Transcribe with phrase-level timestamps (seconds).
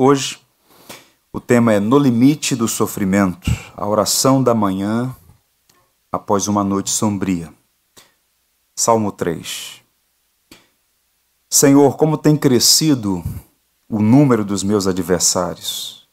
[0.00, 0.38] Hoje,
[1.32, 5.12] o tema é No Limite do Sofrimento, a oração da manhã
[6.12, 7.52] após uma noite sombria.
[8.76, 9.82] Salmo 3.
[11.50, 13.24] Senhor, como tem crescido
[13.88, 16.08] o número dos meus adversários.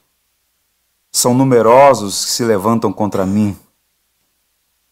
[1.12, 3.56] São numerosos que se levantam contra mim.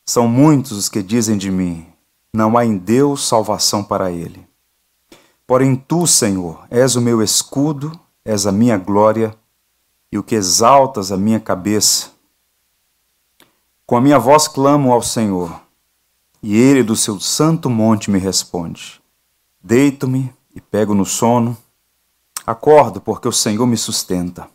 [0.05, 1.87] São muitos os que dizem de mim:
[2.31, 4.47] não há em Deus salvação para ele.
[5.47, 9.35] Porém, tu, Senhor, és o meu escudo, és a minha glória
[10.11, 12.11] e o que exaltas a minha cabeça.
[13.85, 15.61] Com a minha voz clamo ao Senhor,
[16.41, 19.01] e ele do seu santo monte me responde.
[19.61, 21.57] Deito-me e pego no sono.
[22.45, 24.49] Acordo, porque o Senhor me sustenta.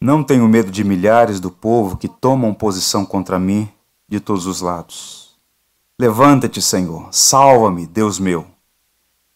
[0.00, 3.68] Não tenho medo de milhares do povo que tomam posição contra mim
[4.08, 5.36] de todos os lados.
[5.98, 8.46] Levanta-te, Senhor, salva-me, Deus meu,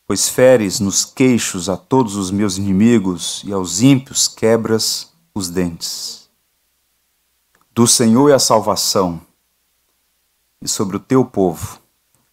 [0.09, 6.31] pois feres nos queixos a todos os meus inimigos e aos ímpios quebras os dentes.
[7.71, 9.21] Do Senhor é a salvação,
[10.63, 11.79] e sobre o teu povo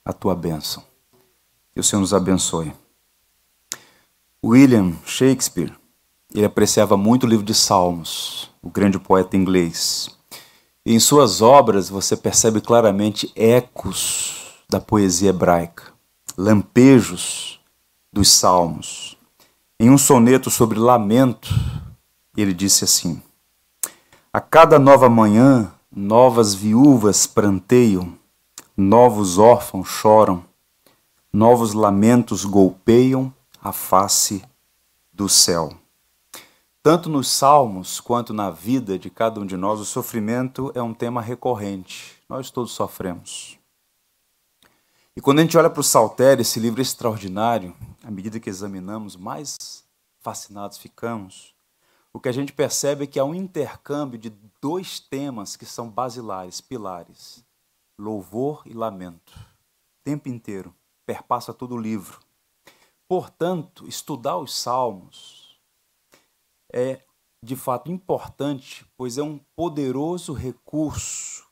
[0.06, 0.84] a tua bênção.
[1.74, 2.74] Que o Senhor nos abençoe.
[4.44, 5.76] William Shakespeare,
[6.34, 10.10] ele apreciava muito o livro de Salmos, o grande poeta inglês.
[10.86, 15.92] E em suas obras você percebe claramente ecos da poesia hebraica,
[16.38, 17.60] lampejos
[18.16, 19.18] dos salmos.
[19.78, 21.50] Em um soneto sobre lamento,
[22.38, 23.22] ele disse assim:
[24.32, 28.18] A cada nova manhã, novas viúvas pranteiam,
[28.78, 30.46] novos órfãos choram,
[31.32, 34.42] novos lamentos golpeiam a face
[35.12, 35.74] do céu.
[36.82, 40.94] Tanto nos Salmos quanto na vida de cada um de nós, o sofrimento é um
[40.94, 42.14] tema recorrente.
[42.30, 43.60] Nós todos sofremos.
[45.18, 47.74] E quando a gente olha para o Saltério, esse livro extraordinário,
[48.06, 49.84] à medida que examinamos, mais
[50.20, 51.56] fascinados ficamos.
[52.14, 54.30] O que a gente percebe é que há um intercâmbio de
[54.62, 57.44] dois temas que são basilares, pilares:
[57.98, 59.34] louvor e lamento.
[59.36, 60.74] O tempo inteiro,
[61.04, 62.20] perpassa todo o livro.
[63.08, 65.60] Portanto, estudar os Salmos,
[66.72, 67.04] é
[67.44, 71.45] de fato importante, pois é um poderoso recurso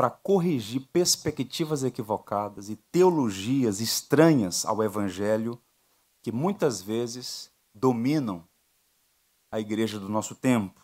[0.00, 5.60] para corrigir perspectivas equivocadas e teologias estranhas ao Evangelho
[6.22, 8.42] que muitas vezes dominam
[9.52, 10.80] a igreja do nosso tempo.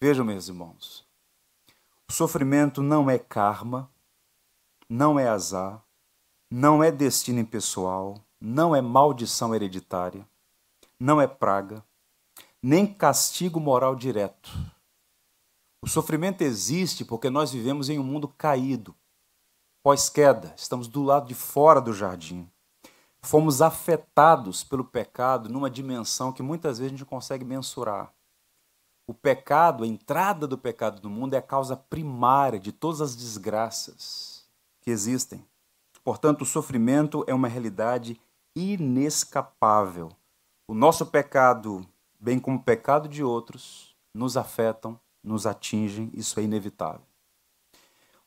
[0.00, 1.04] Vejam, meus irmãos,
[2.08, 3.90] o sofrimento não é karma,
[4.88, 5.84] não é azar,
[6.48, 10.24] não é destino impessoal, não é maldição hereditária,
[10.96, 11.84] não é praga,
[12.62, 14.75] nem castigo moral direto.
[15.86, 18.92] O sofrimento existe porque nós vivemos em um mundo caído.
[19.84, 22.50] Pós-queda, estamos do lado de fora do jardim.
[23.22, 28.12] Fomos afetados pelo pecado numa dimensão que muitas vezes a gente consegue mensurar.
[29.06, 33.14] O pecado, a entrada do pecado no mundo é a causa primária de todas as
[33.14, 34.44] desgraças
[34.80, 35.46] que existem.
[36.02, 38.20] Portanto, o sofrimento é uma realidade
[38.56, 40.10] inescapável.
[40.66, 41.86] O nosso pecado
[42.18, 47.04] bem como o pecado de outros, nos afetam, nos atingem, isso é inevitável.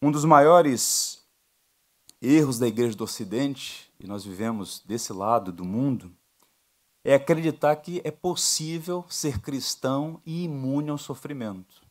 [0.01, 1.23] Um dos maiores
[2.21, 6.11] erros da igreja do Ocidente, e nós vivemos desse lado do mundo,
[7.03, 11.81] é acreditar que é possível ser cristão e imune ao sofrimento.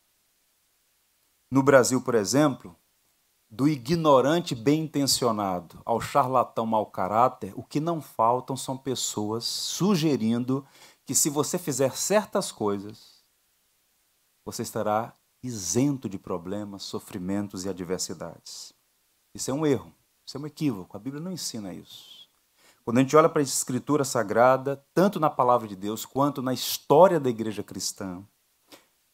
[1.51, 2.75] No Brasil, por exemplo,
[3.49, 10.65] do ignorante bem intencionado ao charlatão mau caráter, o que não faltam são pessoas sugerindo
[11.03, 13.18] que se você fizer certas coisas,
[14.51, 18.73] você estará isento de problemas, sofrimentos e adversidades.
[19.33, 19.93] Isso é um erro,
[20.25, 20.97] isso é um equívoco.
[20.97, 22.27] A Bíblia não ensina isso.
[22.83, 26.51] Quando a gente olha para a Escritura Sagrada, tanto na palavra de Deus quanto na
[26.51, 28.23] história da igreja cristã,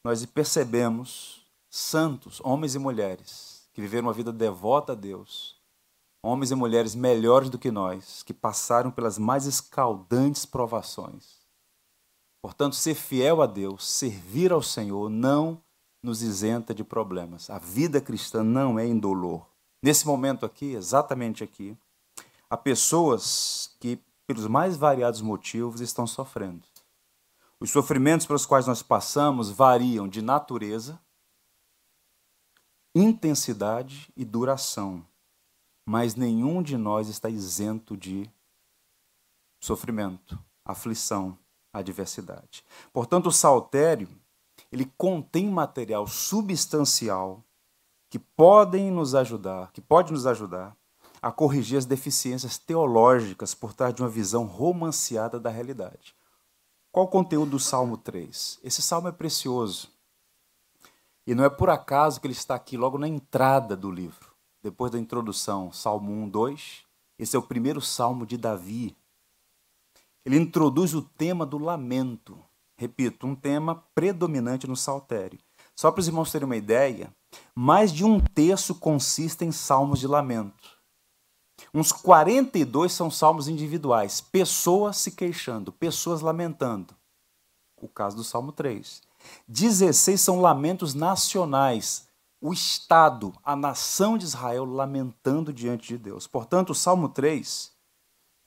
[0.03, 5.59] nós percebemos santos, homens e mulheres, que viveram uma vida devota a Deus,
[6.23, 11.34] homens e mulheres melhores do que nós, que passaram pelas mais escaldantes provações
[12.45, 15.59] Portanto, ser fiel a Deus, servir ao Senhor, não
[16.03, 17.49] nos isenta de problemas.
[17.49, 19.47] A vida cristã não é indolor.
[19.81, 21.75] Nesse momento aqui, exatamente aqui,
[22.47, 26.61] há pessoas que, pelos mais variados motivos, estão sofrendo.
[27.59, 31.01] Os sofrimentos pelos quais nós passamos variam de natureza,
[32.93, 35.03] intensidade e duração,
[35.83, 38.29] mas nenhum de nós está isento de
[39.59, 41.35] sofrimento, aflição,
[41.79, 42.63] adversidade.
[42.91, 44.07] Portanto, o saltério,
[44.71, 47.43] ele contém material substancial
[48.09, 50.75] que podem nos ajudar, que pode nos ajudar
[51.21, 56.15] a corrigir as deficiências teológicas por trás de uma visão romanceada da realidade.
[56.91, 58.59] Qual o conteúdo do Salmo 3?
[58.63, 59.89] Esse salmo é precioso.
[61.27, 64.33] E não é por acaso que ele está aqui logo na entrada do livro.
[64.61, 66.85] Depois da introdução, Salmo 1, 2.
[67.17, 68.95] Esse é o primeiro salmo de Davi.
[70.25, 72.37] Ele introduz o tema do lamento.
[72.77, 75.39] Repito, um tema predominante no saltério.
[75.75, 77.13] Só para os irmãos terem uma ideia,
[77.53, 80.75] mais de um terço consiste em salmos de lamento.
[81.73, 86.95] Uns 42 são salmos individuais, pessoas se queixando, pessoas lamentando.
[87.77, 89.01] O caso do Salmo 3.
[89.47, 92.07] 16 são lamentos nacionais,
[92.41, 96.27] o Estado, a nação de Israel lamentando diante de Deus.
[96.27, 97.71] Portanto, o Salmo 3,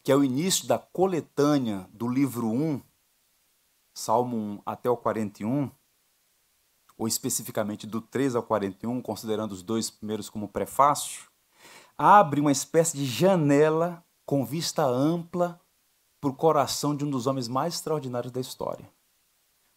[0.08, 2.80] que é o início da coletânea do livro 1,
[3.92, 5.70] Salmo 1 até o 41,
[6.96, 11.28] ou especificamente do 3 ao 41, considerando os dois primeiros como prefácio,
[11.98, 15.60] abre uma espécie de janela com vista ampla
[16.18, 18.90] para o coração de um dos homens mais extraordinários da história.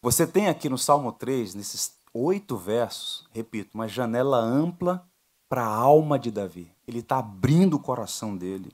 [0.01, 5.06] Você tem aqui no Salmo 3, nesses oito versos, repito, uma janela ampla
[5.50, 6.74] para a alma de Davi.
[6.88, 8.72] Ele está abrindo o coração dele.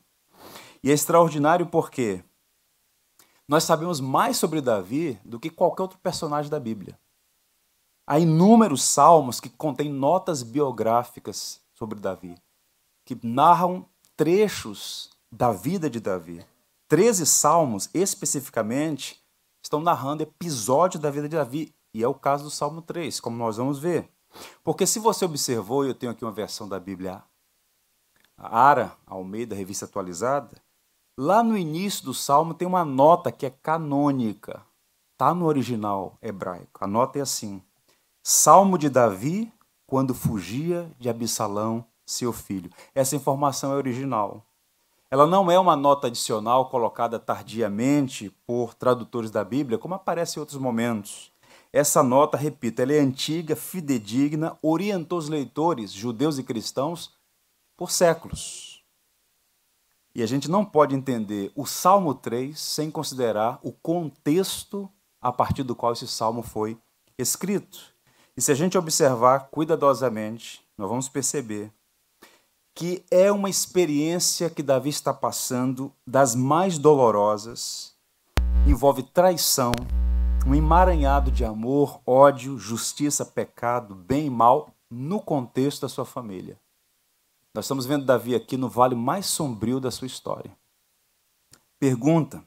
[0.84, 2.24] E é extraordinário porque
[3.48, 7.00] nós sabemos mais sobre Davi do que qualquer outro personagem da Bíblia.
[8.06, 12.36] Há inúmeros salmos que contêm notas biográficas sobre Davi
[13.08, 13.88] que narram
[14.18, 16.46] trechos da vida de Davi.
[16.90, 19.24] Treze salmos, especificamente,
[19.64, 23.38] estão narrando episódios da vida de Davi, e é o caso do Salmo 3, como
[23.38, 24.10] nós vamos ver.
[24.62, 27.24] Porque se você observou, eu tenho aqui uma versão da Bíblia
[28.38, 30.62] Ara, Almeida, revista atualizada,
[31.18, 34.62] lá no início do Salmo tem uma nota que é canônica,
[35.14, 36.84] está no original hebraico.
[36.84, 37.62] A nota é assim:
[38.24, 39.52] Salmo de Davi
[39.88, 42.70] quando fugia de Absalão, seu filho.
[42.94, 44.44] Essa informação é original.
[45.10, 50.42] Ela não é uma nota adicional colocada tardiamente por tradutores da Bíblia, como aparece em
[50.42, 51.32] outros momentos.
[51.72, 57.14] Essa nota, repito, ela é antiga, fidedigna, orientou os leitores, judeus e cristãos,
[57.78, 58.67] por séculos.
[60.18, 64.90] E a gente não pode entender o Salmo 3 sem considerar o contexto
[65.22, 66.76] a partir do qual esse salmo foi
[67.20, 67.94] escrito.
[68.36, 71.72] E se a gente observar cuidadosamente, nós vamos perceber
[72.74, 77.94] que é uma experiência que Davi está passando das mais dolorosas,
[78.66, 79.72] envolve traição,
[80.48, 86.58] um emaranhado de amor, ódio, justiça, pecado, bem e mal no contexto da sua família.
[87.58, 90.56] Nós estamos vendo Davi aqui no vale mais sombrio da sua história.
[91.80, 92.44] Pergunta: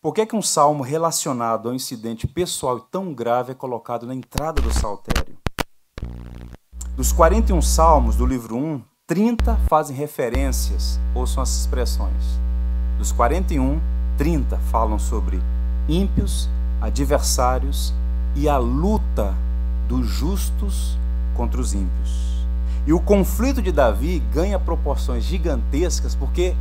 [0.00, 4.14] por que, que um salmo relacionado a um incidente pessoal tão grave é colocado na
[4.14, 5.36] entrada do saltério?
[6.96, 12.40] Dos 41 salmos do livro 1, 30 fazem referências, ouçam as expressões.
[12.96, 13.78] Dos 41,
[14.16, 15.42] 30 falam sobre
[15.86, 16.48] ímpios,
[16.80, 17.92] adversários
[18.34, 19.36] e a luta
[19.86, 20.96] dos justos
[21.36, 22.39] contra os ímpios.
[22.86, 26.54] E o conflito de Davi ganha proporções gigantescas porque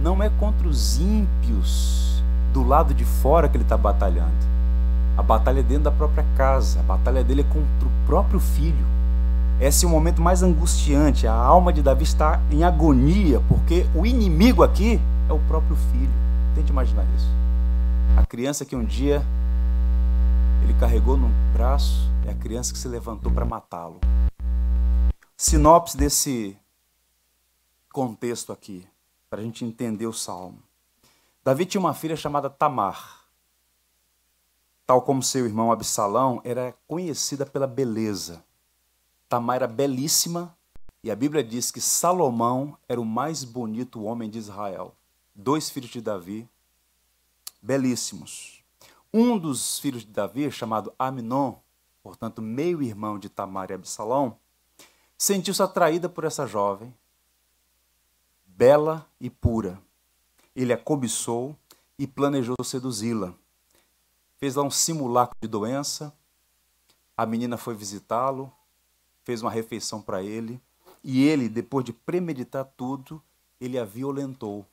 [0.00, 2.22] não é contra os ímpios
[2.52, 4.54] do lado de fora que ele está batalhando.
[5.16, 8.84] A batalha é dentro da própria casa, a batalha dele é contra o próprio filho.
[9.60, 11.26] Esse é o momento mais angustiante.
[11.26, 16.10] A alma de Davi está em agonia, porque o inimigo aqui é o próprio filho.
[16.54, 17.28] Tente imaginar isso.
[18.16, 19.22] A criança que um dia
[20.64, 23.96] ele carregou no braço é a criança que se levantou para matá-lo.
[25.36, 26.56] Sinopse desse
[27.92, 28.86] contexto aqui,
[29.28, 30.62] para a gente entender o salmo.
[31.42, 33.26] Davi tinha uma filha chamada Tamar.
[34.86, 38.44] Tal como seu irmão Absalão, era conhecida pela beleza.
[39.28, 40.56] Tamar era belíssima
[41.02, 44.94] e a Bíblia diz que Salomão era o mais bonito homem de Israel.
[45.34, 46.48] Dois filhos de Davi,
[47.60, 48.62] belíssimos.
[49.12, 51.56] Um dos filhos de Davi, chamado Aminon,
[52.04, 54.38] portanto, meio-irmão de Tamar e Absalão,
[55.16, 56.94] sentiu-se atraída por essa jovem,
[58.46, 59.80] bela e pura.
[60.54, 61.56] Ele a cobiçou
[61.98, 63.34] e planejou seduzi-la.
[64.38, 66.12] Fez lá um simulacro de doença.
[67.16, 68.52] A menina foi visitá-lo,
[69.24, 70.60] fez uma refeição para ele,
[71.02, 73.22] e ele, depois de premeditar tudo,
[73.60, 74.66] ele a violentou.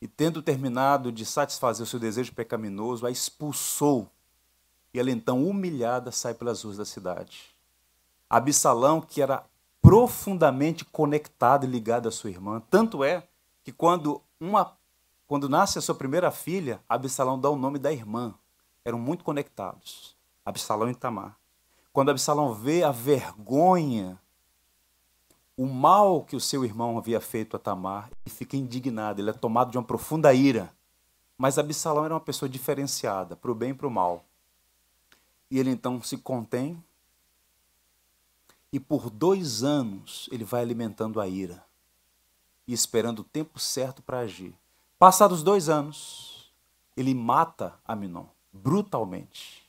[0.00, 4.08] E tendo terminado de satisfazer o seu desejo pecaminoso, a expulsou.
[4.94, 7.50] E ela então, humilhada, sai pelas ruas da cidade.
[8.30, 9.44] Absalão, que era
[9.80, 13.26] profundamente conectado e ligado à sua irmã, tanto é
[13.62, 14.76] que quando uma
[15.28, 18.34] quando nasce a sua primeira filha, Absalão dá o nome da irmã.
[18.82, 21.36] Eram muito conectados, Absalão e Tamar.
[21.92, 24.18] Quando Absalão vê a vergonha,
[25.54, 29.34] o mal que o seu irmão havia feito a Tamar, ele fica indignado, ele é
[29.34, 30.72] tomado de uma profunda ira.
[31.36, 34.24] Mas Absalão era uma pessoa diferenciada, para o bem e para o mal.
[35.50, 36.82] E ele então se contém,
[38.72, 41.64] e por dois anos ele vai alimentando a ira
[42.66, 44.54] e esperando o tempo certo para agir.
[44.98, 46.52] Passados dois anos,
[46.96, 49.68] ele mata Aminon brutalmente.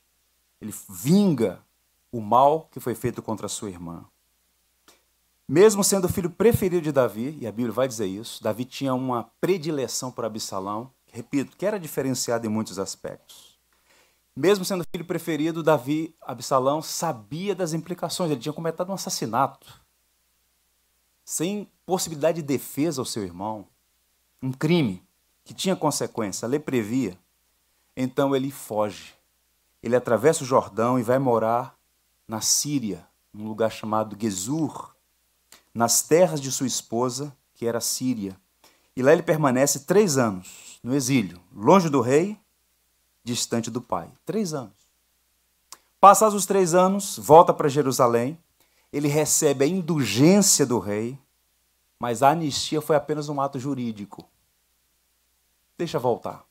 [0.59, 1.63] Ele vinga
[2.11, 4.05] o mal que foi feito contra sua irmã.
[5.47, 8.93] Mesmo sendo o filho preferido de Davi, e a Bíblia vai dizer isso, Davi tinha
[8.93, 13.48] uma predileção por Absalão, repito, que era diferenciado em muitos aspectos.
[14.39, 19.81] Mesmo sendo filho preferido, Davi, Absalão, sabia das implicações, ele tinha cometido um assassinato,
[21.25, 23.67] sem possibilidade de defesa ao seu irmão,
[24.41, 25.05] um crime
[25.43, 27.19] que tinha consequência, a lei previa.
[27.97, 29.13] Então ele foge.
[29.83, 31.77] Ele atravessa o Jordão e vai morar
[32.25, 34.95] na Síria, num lugar chamado Gesur,
[35.73, 38.39] nas terras de sua esposa, que era Síria.
[38.95, 42.39] E lá ele permanece três anos, no exílio, longe do rei,
[43.23, 44.11] distante do pai.
[44.25, 44.73] Três anos.
[45.99, 48.37] Passados os três anos, volta para Jerusalém.
[48.91, 51.19] Ele recebe a indulgência do rei,
[51.99, 54.25] mas a anistia foi apenas um ato jurídico.
[55.77, 56.45] Deixa voltar.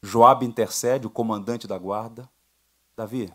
[0.00, 2.28] Joabe intercede, o comandante da guarda.
[2.96, 3.32] Davi,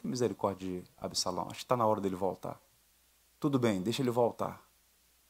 [0.00, 1.46] tem misericórdia de Absalão.
[1.46, 2.60] Acho que está na hora dele voltar.
[3.40, 4.62] Tudo bem, deixa ele voltar.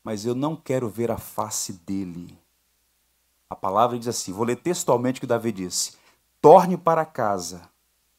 [0.03, 2.39] Mas eu não quero ver a face dele.
[3.49, 5.93] A palavra diz assim: vou ler textualmente o que Davi disse:
[6.41, 7.63] Torne para casa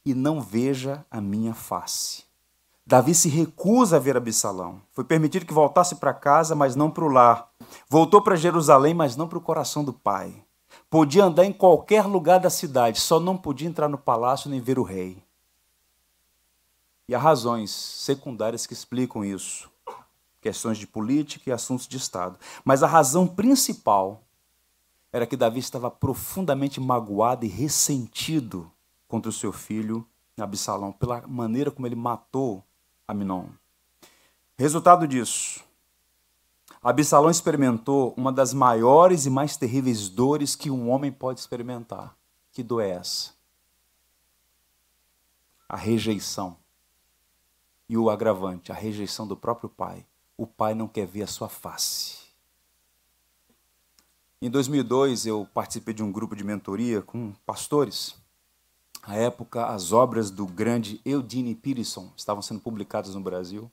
[0.04, 2.24] e não veja a minha face.
[2.86, 4.80] Davi se recusa a ver Absalão.
[4.92, 7.50] Foi permitido que voltasse para casa, mas não para o lar.
[7.86, 10.42] Voltou para Jerusalém, mas não para o coração do pai.
[10.88, 14.78] Podia andar em qualquer lugar da cidade, só não podia entrar no palácio nem ver
[14.78, 15.22] o rei.
[17.06, 19.70] E há razões secundárias que explicam isso.
[20.40, 22.38] Questões de política e assuntos de Estado.
[22.64, 24.22] Mas a razão principal
[25.12, 28.70] era que Davi estava profundamente magoado e ressentido
[29.06, 30.06] contra o seu filho
[30.42, 32.64] Absalão, pela maneira como ele matou
[33.06, 33.46] Aminon.
[34.56, 35.64] Resultado disso,
[36.82, 42.16] Absalão experimentou uma das maiores e mais terríveis dores que um homem pode experimentar.
[42.52, 43.32] Que dor é essa?
[45.68, 46.56] A rejeição.
[47.88, 50.06] E o agravante, a rejeição do próprio pai.
[50.36, 52.27] O pai não quer ver a sua face.
[54.40, 58.14] Em 2002, eu participei de um grupo de mentoria com pastores.
[59.02, 63.68] À época, as obras do grande Eudine Peterson estavam sendo publicadas no Brasil.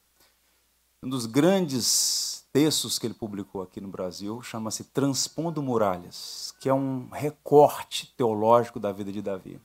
[1.03, 6.73] Um dos grandes textos que ele publicou aqui no Brasil chama-se Transpondo Muralhas, que é
[6.73, 9.61] um recorte teológico da vida de Davi.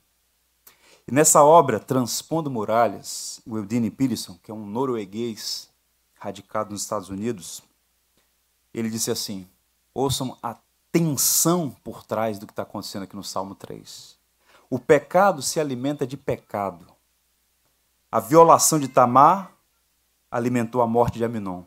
[1.07, 5.67] E nessa obra, Transpondo Muralhas, o Eudine Peterson, que é um norueguês
[6.19, 7.63] radicado nos Estados Unidos,
[8.71, 9.47] ele disse assim:
[9.95, 10.55] ouçam a
[10.91, 14.17] tensão por trás do que está acontecendo aqui no Salmo 3.
[14.69, 16.85] O pecado se alimenta de pecado.
[18.11, 19.51] A violação de Tamar
[20.29, 21.63] alimentou a morte de Aminon,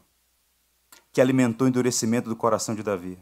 [1.12, 3.18] que alimentou o endurecimento do coração de Davi.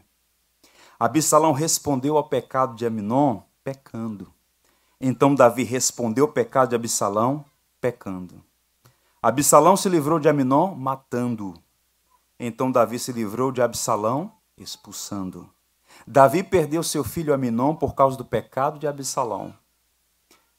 [0.99, 4.33] Absalão respondeu ao pecado de Aminon pecando.
[4.99, 7.43] Então Davi respondeu ao pecado de Absalão
[7.81, 8.43] pecando.
[9.21, 11.53] Absalão se livrou de Aminon matando.
[12.39, 15.49] Então Davi se livrou de Absalão expulsando.
[16.05, 19.53] Davi perdeu seu filho Aminon por causa do pecado de Absalão.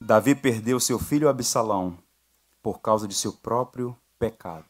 [0.00, 1.98] Davi perdeu seu filho Absalão
[2.62, 4.64] por causa de seu próprio pecado.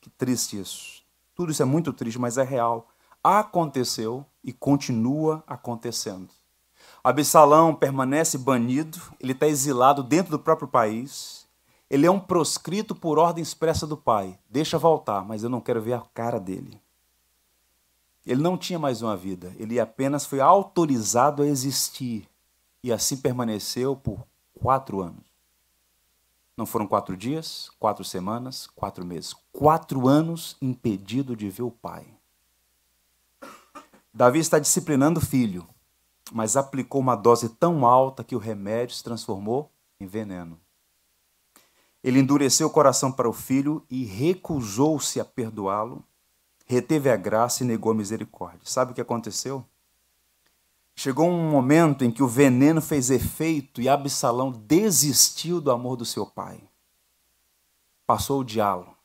[0.00, 1.02] Que triste isso.
[1.34, 2.88] Tudo isso é muito triste, mas é real.
[3.22, 6.28] Aconteceu e continua acontecendo.
[7.02, 11.48] Absalão permanece banido, ele está exilado dentro do próprio país.
[11.88, 14.38] Ele é um proscrito por ordem expressa do pai.
[14.48, 16.80] Deixa voltar, mas eu não quero ver a cara dele.
[18.26, 22.28] Ele não tinha mais uma vida, ele apenas foi autorizado a existir
[22.82, 25.24] e assim permaneceu por quatro anos.
[26.56, 29.34] Não foram quatro dias, quatro semanas, quatro meses.
[29.50, 32.06] Quatro anos impedido de ver o pai.
[34.12, 35.66] Davi está disciplinando o filho,
[36.32, 40.60] mas aplicou uma dose tão alta que o remédio se transformou em veneno.
[42.02, 46.04] Ele endureceu o coração para o filho e recusou-se a perdoá-lo,
[46.70, 48.60] reteve a graça e negou a misericórdia.
[48.62, 49.66] Sabe o que aconteceu?
[50.94, 56.04] Chegou um momento em que o veneno fez efeito e Absalão desistiu do amor do
[56.04, 56.62] seu pai.
[58.06, 58.96] Passou o diálogo.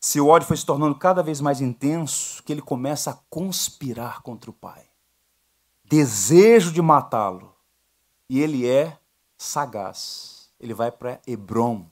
[0.00, 4.48] Seu ódio foi se tornando cada vez mais intenso, que ele começa a conspirar contra
[4.48, 4.84] o pai.
[5.82, 7.52] Desejo de matá-lo.
[8.30, 8.96] E ele é
[9.36, 10.48] sagaz.
[10.60, 11.90] Ele vai para Hebron.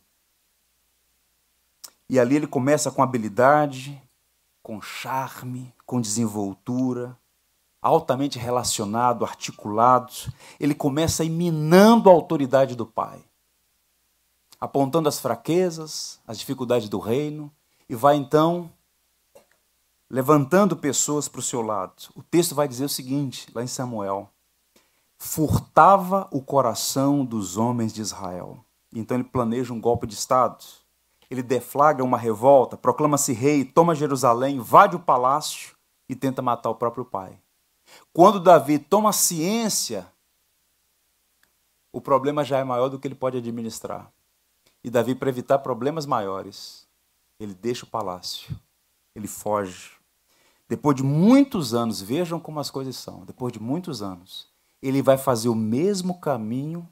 [2.08, 4.00] E ali ele começa com habilidade,
[4.66, 7.16] com charme, com desenvoltura,
[7.80, 10.12] altamente relacionado, articulado,
[10.58, 13.24] ele começa a ir minando a autoridade do pai,
[14.60, 17.48] apontando as fraquezas, as dificuldades do reino,
[17.88, 18.68] e vai então
[20.10, 22.10] levantando pessoas para o seu lado.
[22.16, 24.28] O texto vai dizer o seguinte, lá em Samuel:
[25.16, 28.64] furtava o coração dos homens de Israel.
[28.92, 30.64] Então ele planeja um golpe de Estado.
[31.30, 35.76] Ele deflagra uma revolta, proclama-se rei, toma Jerusalém, invade o palácio
[36.08, 37.38] e tenta matar o próprio pai.
[38.12, 40.10] Quando Davi toma ciência,
[41.92, 44.12] o problema já é maior do que ele pode administrar.
[44.84, 46.86] E Davi, para evitar problemas maiores,
[47.40, 48.56] ele deixa o palácio,
[49.14, 49.92] ele foge.
[50.68, 53.24] Depois de muitos anos, vejam como as coisas são.
[53.24, 54.48] Depois de muitos anos,
[54.82, 56.88] ele vai fazer o mesmo caminho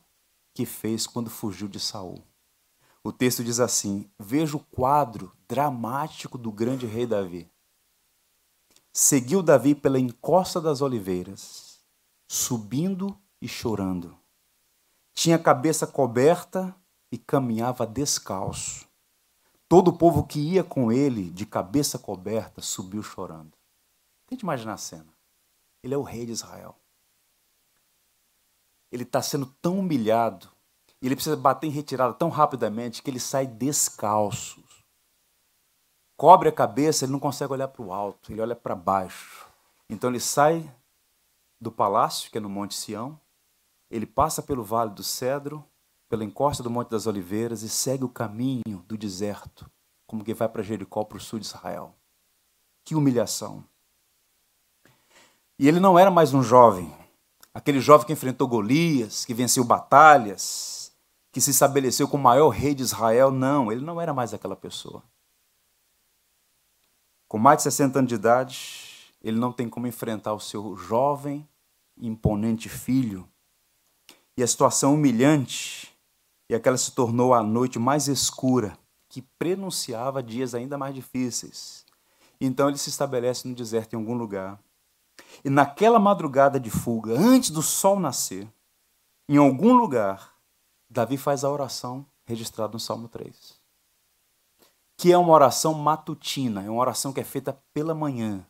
[0.54, 2.22] que fez quando fugiu de Saul.
[3.06, 7.50] O texto diz assim: Veja o quadro dramático do grande rei Davi.
[8.90, 11.84] Seguiu Davi pela encosta das oliveiras,
[12.26, 14.18] subindo e chorando.
[15.12, 16.74] Tinha a cabeça coberta
[17.12, 18.88] e caminhava descalço.
[19.68, 23.52] Todo o povo que ia com ele, de cabeça coberta, subiu chorando.
[24.26, 25.12] Tente imaginar a cena.
[25.82, 26.78] Ele é o rei de Israel.
[28.90, 30.53] Ele está sendo tão humilhado,
[31.04, 34.64] e ele precisa bater em retirada tão rapidamente que ele sai descalço.
[36.16, 39.46] Cobre a cabeça, ele não consegue olhar para o alto, ele olha para baixo.
[39.86, 40.74] Então ele sai
[41.60, 43.20] do palácio, que é no Monte Sião,
[43.90, 45.62] ele passa pelo Vale do Cedro,
[46.08, 49.70] pela encosta do Monte das Oliveiras e segue o caminho do deserto,
[50.06, 51.94] como que vai para Jericó, para o sul de Israel.
[52.82, 53.62] Que humilhação!
[55.58, 56.90] E ele não era mais um jovem,
[57.52, 60.83] aquele jovem que enfrentou Golias, que venceu batalhas,
[61.34, 63.32] que se estabeleceu como o maior rei de Israel.
[63.32, 65.02] Não, ele não era mais aquela pessoa.
[67.26, 71.46] Com mais de 60 anos de idade, ele não tem como enfrentar o seu jovem
[71.98, 73.28] imponente filho.
[74.36, 75.92] E a situação humilhante,
[76.48, 81.84] e aquela se tornou a noite mais escura, que prenunciava dias ainda mais difíceis.
[82.40, 84.56] Então ele se estabelece no deserto em algum lugar.
[85.44, 88.46] E naquela madrugada de fuga, antes do sol nascer,
[89.28, 90.33] em algum lugar,
[90.94, 93.60] Davi faz a oração registrada no Salmo 3.
[94.96, 98.46] Que é uma oração matutina, é uma oração que é feita pela manhã,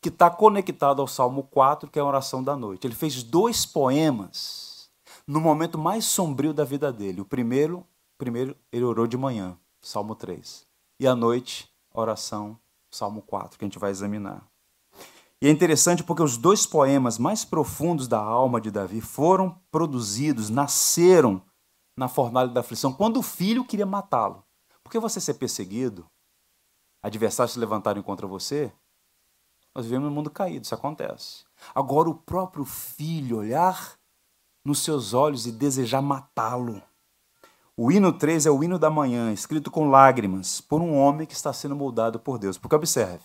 [0.00, 2.84] que está conectada ao Salmo 4, que é a oração da noite.
[2.84, 4.90] Ele fez dois poemas
[5.24, 7.20] no momento mais sombrio da vida dele.
[7.20, 7.86] O primeiro,
[8.18, 10.66] primeiro ele orou de manhã, Salmo 3.
[10.98, 12.58] E à noite, oração,
[12.90, 14.44] Salmo 4, que a gente vai examinar.
[15.40, 20.50] E é interessante porque os dois poemas mais profundos da alma de Davi foram produzidos,
[20.50, 21.40] nasceram
[21.96, 24.44] na fornalha da aflição, quando o filho queria matá-lo.
[24.82, 26.06] Porque você ser perseguido,
[27.02, 28.72] adversários se levantarem contra você,
[29.74, 31.44] nós vivemos num mundo caído, isso acontece.
[31.74, 33.98] Agora o próprio filho olhar
[34.64, 36.80] nos seus olhos e desejar matá-lo.
[37.76, 41.34] O hino 3 é o hino da manhã, escrito com lágrimas, por um homem que
[41.34, 42.56] está sendo moldado por Deus.
[42.56, 43.24] Porque observe,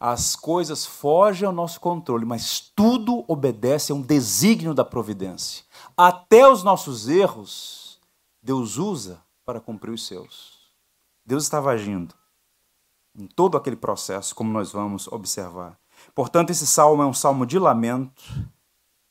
[0.00, 5.64] as coisas fogem ao nosso controle, mas tudo obedece a um desígnio da providência.
[5.96, 7.98] Até os nossos erros,
[8.42, 10.58] Deus usa para cumprir os seus.
[11.26, 12.14] Deus estava agindo
[13.18, 15.76] em todo aquele processo, como nós vamos observar.
[16.14, 18.22] Portanto, esse salmo é um salmo de lamento,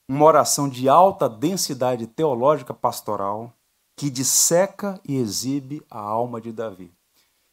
[0.07, 3.53] uma oração de alta densidade teológica pastoral,
[3.97, 6.96] que disseca e exibe a alma de Davi.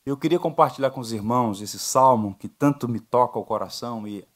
[0.06, 4.26] Eu queria compartilhar com os irmãos esse salmo que tanto me toca o coração e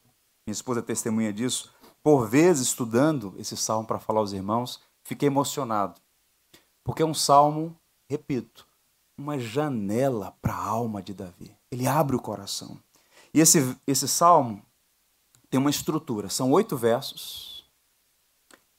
[0.47, 1.71] minha esposa é testemunha disso.
[2.03, 6.01] Por vezes, estudando esse salmo para falar aos irmãos, fiquei emocionado.
[6.83, 7.77] Porque é um salmo,
[8.09, 8.67] repito,
[9.15, 11.55] uma janela para a alma de Davi.
[11.71, 12.81] Ele abre o coração.
[13.35, 14.65] E esse, esse salmo
[15.51, 16.31] tem uma estrutura.
[16.31, 17.69] São oito versos,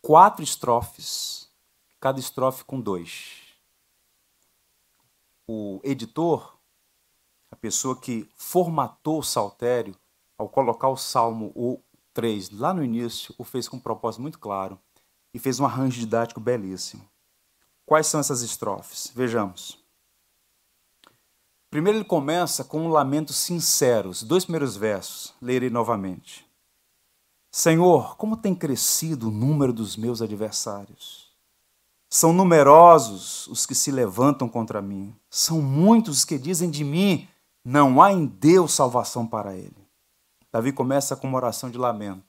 [0.02, 1.48] quatro estrofes,
[2.00, 3.44] cada estrofe com dois.
[5.48, 6.59] O editor
[7.52, 9.96] a pessoa que formatou o saltério,
[10.38, 11.52] ao colocar o Salmo
[12.14, 14.80] 3 lá no início, o fez com um propósito muito claro
[15.34, 17.08] e fez um arranjo didático belíssimo.
[17.86, 19.12] Quais são essas estrofes?
[19.16, 19.84] Vejamos.
[21.70, 26.48] Primeiro ele começa com um lamento sincero, os dois primeiros versos, lerei novamente.
[27.52, 31.30] Senhor, como tem crescido o número dos meus adversários.
[32.10, 35.16] São numerosos os que se levantam contra mim.
[35.30, 37.28] São muitos os que dizem de mim:
[37.64, 39.78] não há em Deus salvação para ele.
[40.52, 42.24] Davi começa com uma oração de lamento.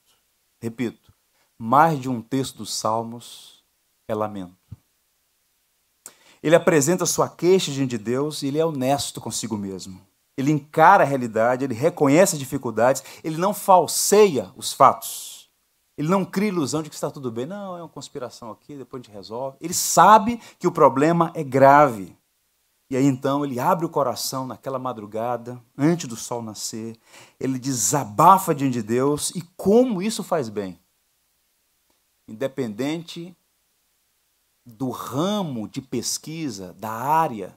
[0.61, 1.13] Repito,
[1.59, 3.65] mais de um texto dos Salmos
[4.07, 4.57] é lamento.
[6.43, 10.01] Ele apresenta sua queixa diante de Deus e ele é honesto consigo mesmo.
[10.37, 15.51] Ele encara a realidade, ele reconhece as dificuldades, ele não falseia os fatos.
[15.99, 17.45] Ele não cria ilusão de que está tudo bem.
[17.45, 19.59] Não, é uma conspiração aqui, depois a gente resolve.
[19.61, 22.17] Ele sabe que o problema é grave.
[22.91, 26.99] E aí então ele abre o coração naquela madrugada, antes do sol nascer,
[27.39, 30.77] ele desabafa diante de Deus e como isso faz bem.
[32.27, 33.35] Independente
[34.67, 37.55] do ramo de pesquisa, da área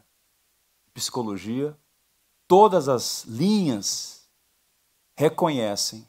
[0.86, 1.76] de psicologia,
[2.48, 4.30] todas as linhas
[5.15, 6.08] reconhecem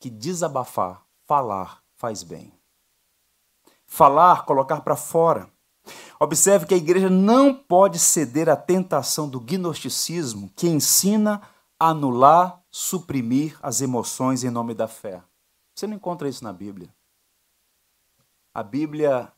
[0.00, 2.52] que desabafar, falar, faz bem.
[3.86, 5.48] Falar, colocar para fora
[6.18, 11.40] Observe que a igreja não pode ceder à tentação do gnosticismo que ensina
[11.78, 15.22] a anular, suprimir as emoções em nome da fé.
[15.74, 16.94] Você não encontra isso na Bíblia.
[18.52, 19.32] A Bíblia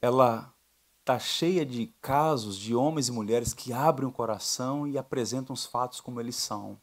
[0.00, 0.54] ela
[1.00, 5.64] está cheia de casos de homens e mulheres que abrem o coração e apresentam os
[5.64, 6.78] fatos como eles são.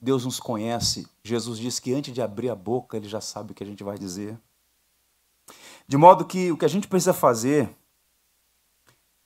[0.00, 1.08] Deus nos conhece.
[1.24, 3.82] Jesus disse que antes de abrir a boca, ele já sabe o que a gente
[3.82, 4.38] vai dizer.
[5.88, 7.70] De modo que o que a gente precisa fazer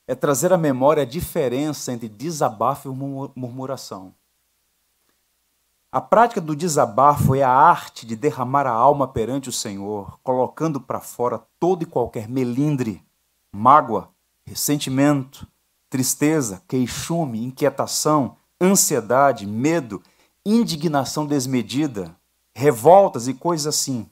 [0.07, 4.13] é trazer à memória a diferença entre desabafo e murmuração.
[5.93, 10.81] A prática do desabafo é a arte de derramar a alma perante o Senhor, colocando
[10.81, 13.05] para fora todo e qualquer melindre,
[13.51, 14.09] mágoa,
[14.45, 15.49] ressentimento,
[15.89, 20.01] tristeza, queixume, inquietação, ansiedade, medo,
[20.47, 22.15] indignação desmedida,
[22.55, 24.09] revoltas e coisas assim.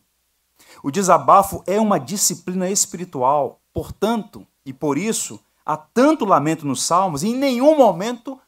[0.82, 7.22] O desabafo é uma disciplina espiritual, portanto, e por isso, há tanto lamento nos salmos,
[7.22, 8.38] e em nenhum momento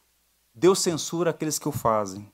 [0.53, 2.31] Deus censura aqueles que o fazem.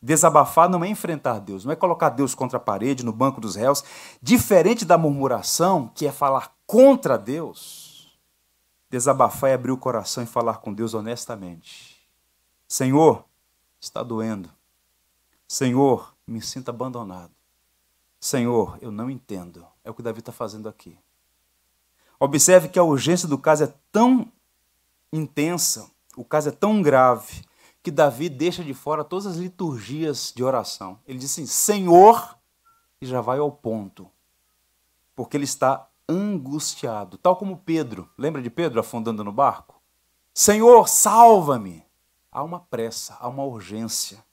[0.00, 3.56] Desabafar não é enfrentar Deus, não é colocar Deus contra a parede, no banco dos
[3.56, 3.82] réus.
[4.20, 8.18] Diferente da murmuração, que é falar contra Deus,
[8.90, 12.06] desabafar é abrir o coração e falar com Deus honestamente.
[12.68, 13.24] Senhor,
[13.80, 14.50] está doendo.
[15.48, 17.32] Senhor, me sinto abandonado.
[18.24, 19.66] Senhor, eu não entendo.
[19.84, 20.98] É o que Davi está fazendo aqui.
[22.18, 24.32] Observe que a urgência do caso é tão
[25.12, 27.44] intensa, o caso é tão grave,
[27.82, 30.98] que Davi deixa de fora todas as liturgias de oração.
[31.06, 32.38] Ele diz assim: Senhor,
[32.98, 34.10] e já vai ao ponto,
[35.14, 38.08] porque ele está angustiado, tal como Pedro.
[38.16, 39.82] Lembra de Pedro afundando no barco?
[40.32, 41.84] Senhor, salva-me!
[42.32, 44.24] Há uma pressa, há uma urgência.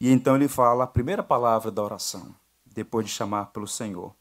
[0.00, 2.34] E então ele fala a primeira palavra da oração
[2.72, 4.14] depois de chamar pelo Senhor.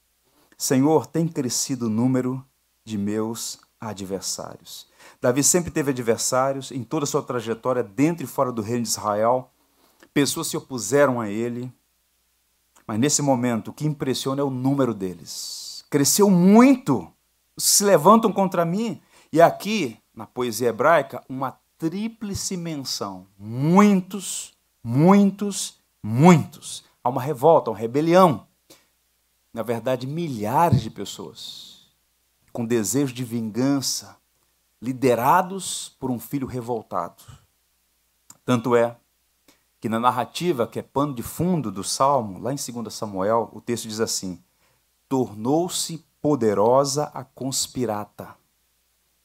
[0.58, 2.46] Senhor, tem crescido o número
[2.86, 4.88] de meus adversários.
[5.20, 8.90] Davi sempre teve adversários em toda a sua trajetória, dentro e fora do reino de
[8.90, 9.50] Israel.
[10.14, 11.72] Pessoas se opuseram a ele.
[12.86, 15.84] Mas nesse momento, o que impressiona é o número deles.
[15.90, 17.12] Cresceu muito.
[17.58, 19.02] Se levantam contra mim.
[19.32, 23.26] E aqui, na poesia hebraica, uma tríplice menção.
[23.38, 26.84] Muitos, muitos, muitos.
[27.04, 28.48] Há uma revolta, uma rebelião.
[29.54, 31.72] Na verdade, milhares de pessoas
[32.52, 34.18] com desejo de vingança,
[34.82, 37.24] liderados por um filho revoltado.
[38.44, 38.98] Tanto é
[39.80, 43.62] que na narrativa, que é pano de fundo do Salmo, lá em 2 Samuel, o
[43.62, 44.42] texto diz assim:
[45.08, 48.36] Tornou-se poderosa a conspirata,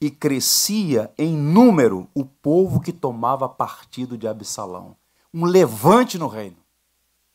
[0.01, 4.97] e crescia em número o povo que tomava partido de Absalão.
[5.33, 6.57] Um levante no reino.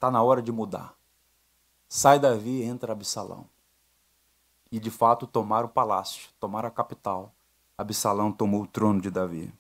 [0.01, 0.95] Está na hora de mudar.
[1.87, 3.45] Sai Davi e entra Absalão.
[4.71, 7.31] E de fato tomaram o palácio, tomaram a capital.
[7.77, 9.53] Absalão tomou o trono de Davi.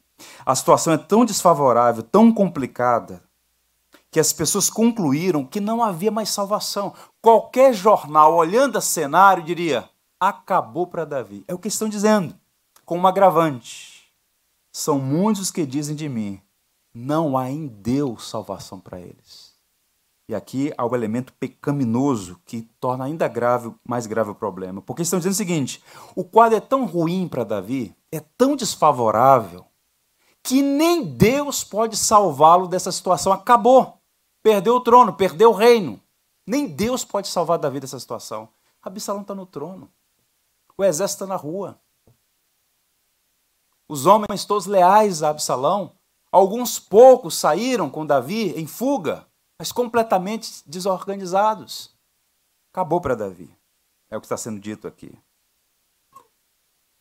[0.43, 3.21] A situação é tão desfavorável, tão complicada,
[4.09, 6.91] que as pessoas concluíram que não havia mais salvação.
[7.21, 9.87] Qualquer jornal olhando o cenário diria:
[10.19, 11.45] acabou para Davi.
[11.47, 12.33] É o que estão dizendo,
[12.83, 14.11] com um agravante.
[14.71, 16.41] São muitos que dizem de mim:
[16.91, 19.50] não há em Deus salvação para eles.
[20.31, 24.81] E aqui há o elemento pecaminoso que torna ainda grave, mais grave o problema.
[24.81, 25.83] Porque estão dizendo o seguinte:
[26.15, 29.65] o quadro é tão ruim para Davi, é tão desfavorável,
[30.41, 33.33] que nem Deus pode salvá-lo dessa situação.
[33.33, 34.01] Acabou.
[34.41, 36.01] Perdeu o trono, perdeu o reino.
[36.47, 38.47] Nem Deus pode salvar Davi dessa situação.
[38.81, 39.91] Absalão está no trono.
[40.77, 41.77] O exército está na rua.
[43.85, 45.91] Os homens todos leais a Absalão,
[46.31, 49.29] alguns poucos saíram com Davi em fuga
[49.61, 51.95] mas completamente desorganizados.
[52.73, 53.55] Acabou para Davi.
[54.09, 55.15] É o que está sendo dito aqui.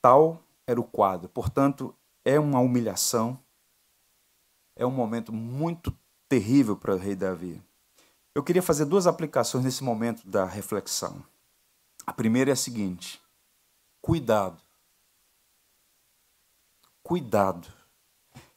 [0.03, 1.27] Tal era o quadro.
[1.31, 3.43] Portanto, é uma humilhação,
[4.77, 5.91] é um momento muito
[6.29, 7.63] terrível para o rei Davi.
[8.35, 11.25] Eu queria fazer duas aplicações nesse momento da reflexão.
[12.07, 13.23] A primeira é a seguinte:
[14.03, 14.61] cuidado.
[17.03, 17.73] Cuidado.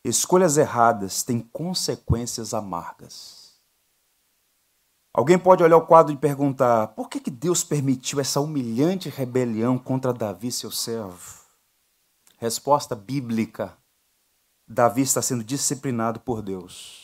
[0.03, 3.42] Escolhas erradas têm consequências amargas.
[5.13, 9.77] Alguém pode olhar o quadro e perguntar: por que, que Deus permitiu essa humilhante rebelião
[9.77, 11.41] contra Davi, seu servo?
[12.37, 13.77] Resposta bíblica:
[14.67, 17.01] Davi está sendo disciplinado por Deus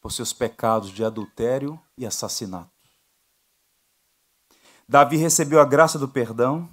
[0.00, 2.70] por seus pecados de adultério e assassinato.
[4.88, 6.68] Davi recebeu a graça do perdão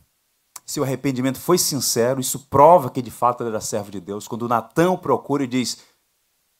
[0.65, 4.27] seu arrependimento foi sincero, isso prova que de fato ele era servo de Deus.
[4.27, 5.83] Quando Natan o procura e diz: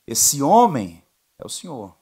[0.06, 1.02] Esse homem
[1.40, 1.96] é o Senhor.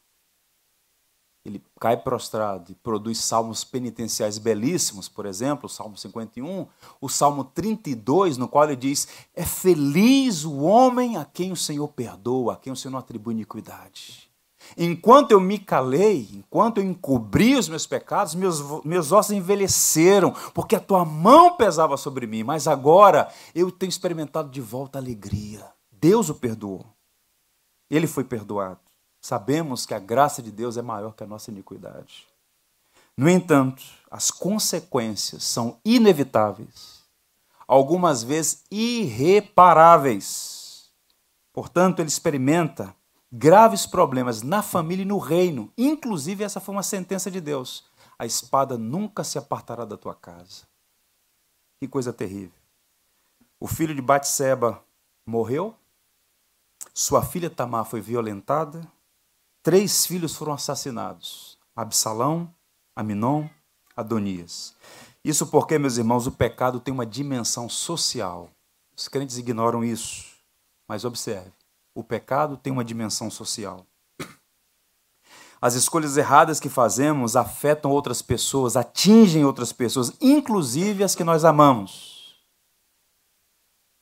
[1.43, 6.67] Ele cai prostrado e produz salmos penitenciais belíssimos, por exemplo, o Salmo 51,
[6.99, 11.87] o Salmo 32, no qual ele diz: É feliz o homem a quem o Senhor
[11.87, 14.29] perdoa, a quem o Senhor não atribui iniquidade.
[14.77, 20.75] Enquanto eu me calei, enquanto eu encobri os meus pecados, meus, meus ossos envelheceram, porque
[20.75, 25.67] a tua mão pesava sobre mim, mas agora eu tenho experimentado de volta a alegria.
[25.91, 26.85] Deus o perdoou.
[27.89, 28.90] Ele foi perdoado.
[29.21, 32.27] Sabemos que a graça de Deus é maior que a nossa iniquidade.
[33.15, 37.03] No entanto, as consequências são inevitáveis,
[37.67, 40.89] algumas vezes irreparáveis.
[41.53, 42.95] Portanto, ele experimenta
[43.31, 45.71] graves problemas na família e no reino.
[45.77, 47.85] Inclusive, essa foi uma sentença de Deus.
[48.17, 50.63] A espada nunca se apartará da tua casa.
[51.79, 52.59] Que coisa terrível.
[53.59, 54.83] O filho de Batseba
[55.25, 55.75] morreu,
[56.93, 58.81] sua filha Tamar foi violentada,
[59.63, 62.53] três filhos foram assassinados: Absalão,
[62.95, 63.47] Aminon,
[63.95, 64.75] Adonias.
[65.23, 68.49] Isso porque, meus irmãos, o pecado tem uma dimensão social.
[68.95, 70.25] Os crentes ignoram isso.
[70.87, 71.51] Mas observe:
[71.93, 73.85] o pecado tem uma dimensão social.
[75.61, 81.45] As escolhas erradas que fazemos afetam outras pessoas, atingem outras pessoas, inclusive as que nós
[81.45, 82.35] amamos.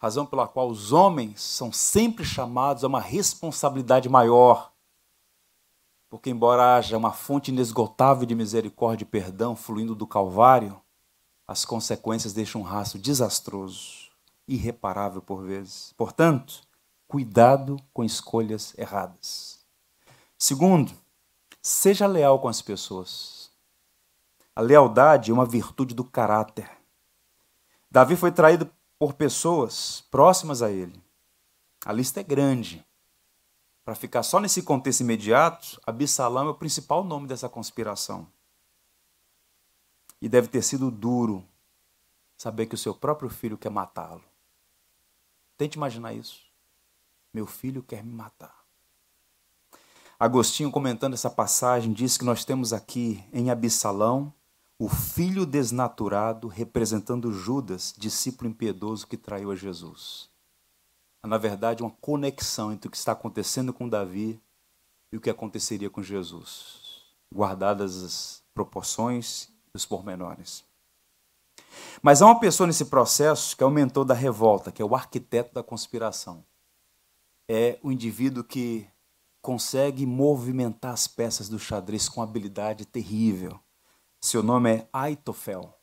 [0.01, 4.68] Razão pela qual os homens são sempre chamados a uma responsabilidade maior.
[6.09, 10.81] Porque, embora haja uma fonte inesgotável de misericórdia e perdão fluindo do Calvário,
[11.47, 14.09] as consequências deixam um rastro desastroso,
[14.47, 15.93] irreparável por vezes.
[15.95, 16.61] Portanto,
[17.07, 19.59] cuidado com escolhas erradas.
[20.37, 20.91] Segundo,
[21.61, 23.51] seja leal com as pessoas.
[24.55, 26.69] A lealdade é uma virtude do caráter.
[27.89, 31.01] Davi foi traído por pessoas próximas a ele.
[31.85, 32.85] A lista é grande.
[33.89, 38.27] Para ficar só nesse contexto imediato, Absalão é o principal nome dessa conspiração.
[40.21, 41.43] E deve ter sido duro
[42.37, 44.23] saber que o seu próprio filho quer matá-lo.
[45.57, 46.39] Tente imaginar isso.
[47.33, 48.63] Meu filho quer me matar.
[50.19, 54.31] Agostinho, comentando essa passagem, diz que nós temos aqui em Absalão
[54.77, 60.29] o filho desnaturado representando Judas, discípulo impiedoso que traiu a Jesus.
[61.21, 64.41] Há, na verdade, uma conexão entre o que está acontecendo com Davi
[65.11, 67.03] e o que aconteceria com Jesus,
[67.33, 70.63] guardadas as proporções e os pormenores.
[72.01, 74.95] Mas há uma pessoa nesse processo que é o mentor da revolta, que é o
[74.95, 76.43] arquiteto da conspiração
[77.49, 78.87] é o indivíduo que
[79.41, 83.59] consegue movimentar as peças do xadrez com habilidade terrível.
[84.21, 85.78] Seu nome é Aitofel.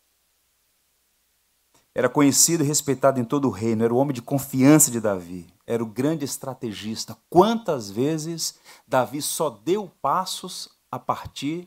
[1.97, 5.47] Era conhecido e respeitado em todo o reino, era o homem de confiança de Davi,
[5.67, 7.17] era o grande estrategista.
[7.31, 8.57] Quantas vezes
[8.87, 11.67] Davi só deu passos a partir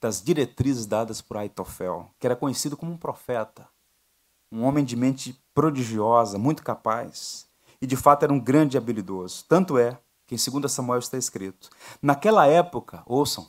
[0.00, 3.68] das diretrizes dadas por Aitofel, que era conhecido como um profeta,
[4.50, 7.46] um homem de mente prodigiosa, muito capaz
[7.82, 9.44] e de fato era um grande habilidoso.
[9.46, 11.68] Tanto é que em 2 Samuel está escrito:
[12.00, 13.46] Naquela época, ouçam,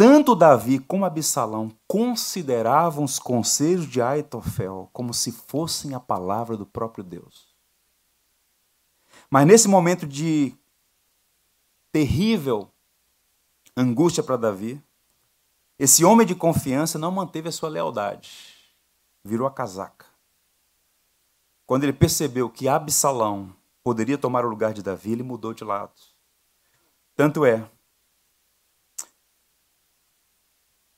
[0.00, 6.64] tanto Davi como Absalão consideravam os conselhos de Aitofel como se fossem a palavra do
[6.64, 7.54] próprio Deus.
[9.28, 10.56] Mas nesse momento de
[11.92, 12.70] terrível
[13.76, 14.82] angústia para Davi,
[15.78, 18.54] esse homem de confiança não manteve a sua lealdade,
[19.22, 20.06] virou a casaca.
[21.66, 25.92] Quando ele percebeu que Absalão poderia tomar o lugar de Davi, ele mudou de lado.
[27.14, 27.68] Tanto é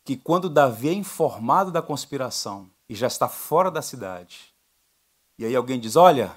[0.04, 4.54] que quando Davi é informado da conspiração e já está fora da cidade,
[5.38, 6.36] e aí alguém diz: Olha,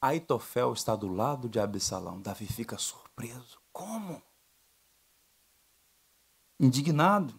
[0.00, 2.20] Aitofel está do lado de Absalão.
[2.20, 3.58] Davi fica surpreso.
[3.72, 4.22] Como?
[6.58, 7.34] Indignado.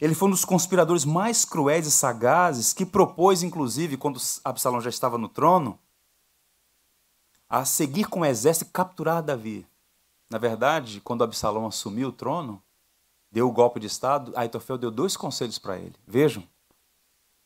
[0.00, 4.88] Ele foi um dos conspiradores mais cruéis e sagazes que propôs, inclusive, quando Absalão já
[4.88, 5.78] estava no trono,
[7.48, 9.66] a seguir com o exército e capturar Davi.
[10.30, 12.62] Na verdade, quando Absalão assumiu o trono,
[13.36, 15.94] deu o golpe de Estado, Aitofel deu dois conselhos para ele.
[16.06, 16.42] Vejam,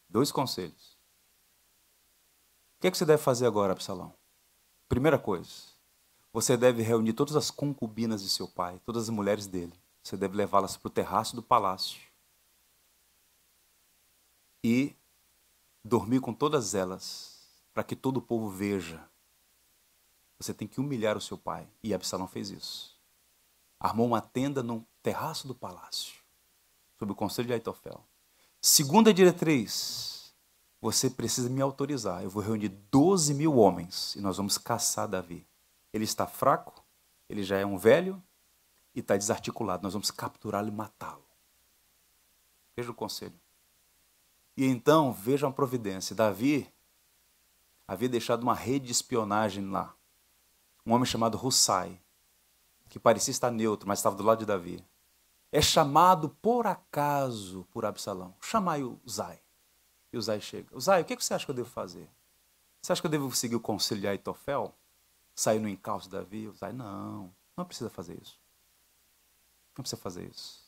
[0.08, 0.96] dois conselhos.
[2.76, 4.14] O que, é que você deve fazer agora, Absalão?
[4.88, 5.50] Primeira coisa,
[6.32, 9.72] você deve reunir todas as concubinas de seu pai, todas as mulheres dele.
[10.00, 12.00] Você deve levá-las para o terraço do palácio
[14.62, 14.94] e
[15.84, 19.04] dormir com todas elas, para que todo o povo veja.
[20.38, 21.66] Você tem que humilhar o seu pai.
[21.82, 22.96] E Absalão fez isso.
[23.80, 26.14] Armou uma tenda no terraço do palácio,
[26.98, 28.04] sob o conselho de Aitofel.
[28.60, 30.34] Segunda diretriz:
[30.80, 32.22] você precisa me autorizar.
[32.22, 35.46] Eu vou reunir 12 mil homens e nós vamos caçar Davi.
[35.92, 36.84] Ele está fraco,
[37.28, 38.22] ele já é um velho
[38.94, 39.82] e está desarticulado.
[39.82, 41.24] Nós vamos capturá-lo e matá-lo.
[42.76, 43.38] Veja o conselho.
[44.56, 46.14] E então, veja a providência.
[46.14, 46.72] Davi
[47.86, 49.94] havia deixado uma rede de espionagem lá.
[50.84, 52.00] Um homem chamado Hussai,
[52.90, 54.84] que parecia estar neutro, mas estava do lado de Davi.
[55.52, 58.34] É chamado por acaso por Absalão.
[58.40, 59.40] Chamai o Zai.
[60.12, 60.78] E o Zai chega.
[60.78, 62.08] Zai, o que você acha que eu devo fazer?
[62.82, 64.74] Você acha que eu devo seguir o conselho de Aitofel?
[65.34, 66.48] Sair no encalço de Davi?
[66.48, 68.38] O Zai, não, não precisa fazer isso.
[69.76, 70.60] Não precisa fazer isso.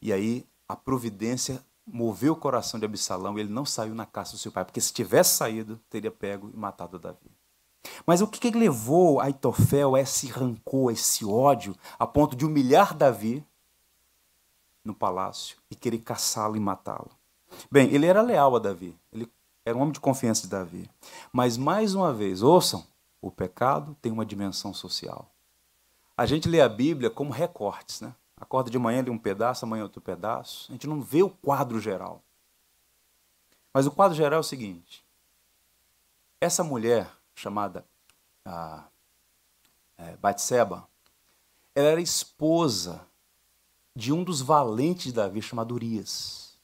[0.00, 4.32] E aí a providência moveu o coração de Absalão e ele não saiu na caça
[4.32, 7.35] do seu pai, porque se tivesse saído, teria pego e matado Davi.
[8.06, 12.44] Mas o que, que levou Aitofel a esse rancor, a esse ódio, a ponto de
[12.44, 13.44] humilhar Davi
[14.84, 17.10] no palácio e querer caçá-lo e matá-lo?
[17.70, 19.30] Bem, ele era leal a Davi, ele
[19.64, 20.88] era um homem de confiança de Davi.
[21.32, 22.86] Mas, mais uma vez, ouçam,
[23.20, 25.28] o pecado tem uma dimensão social.
[26.16, 28.14] A gente lê a Bíblia como recortes, né?
[28.36, 30.66] Acorda de manhã, lê um pedaço, amanhã outro pedaço.
[30.68, 32.22] A gente não vê o quadro geral.
[33.72, 35.04] Mas o quadro geral é o seguinte:
[36.40, 37.86] essa mulher chamada
[38.44, 38.88] ah,
[39.98, 40.88] é, Batseba,
[41.74, 43.06] ela era esposa
[43.94, 46.58] de um dos valentes de Davi chamado Urias.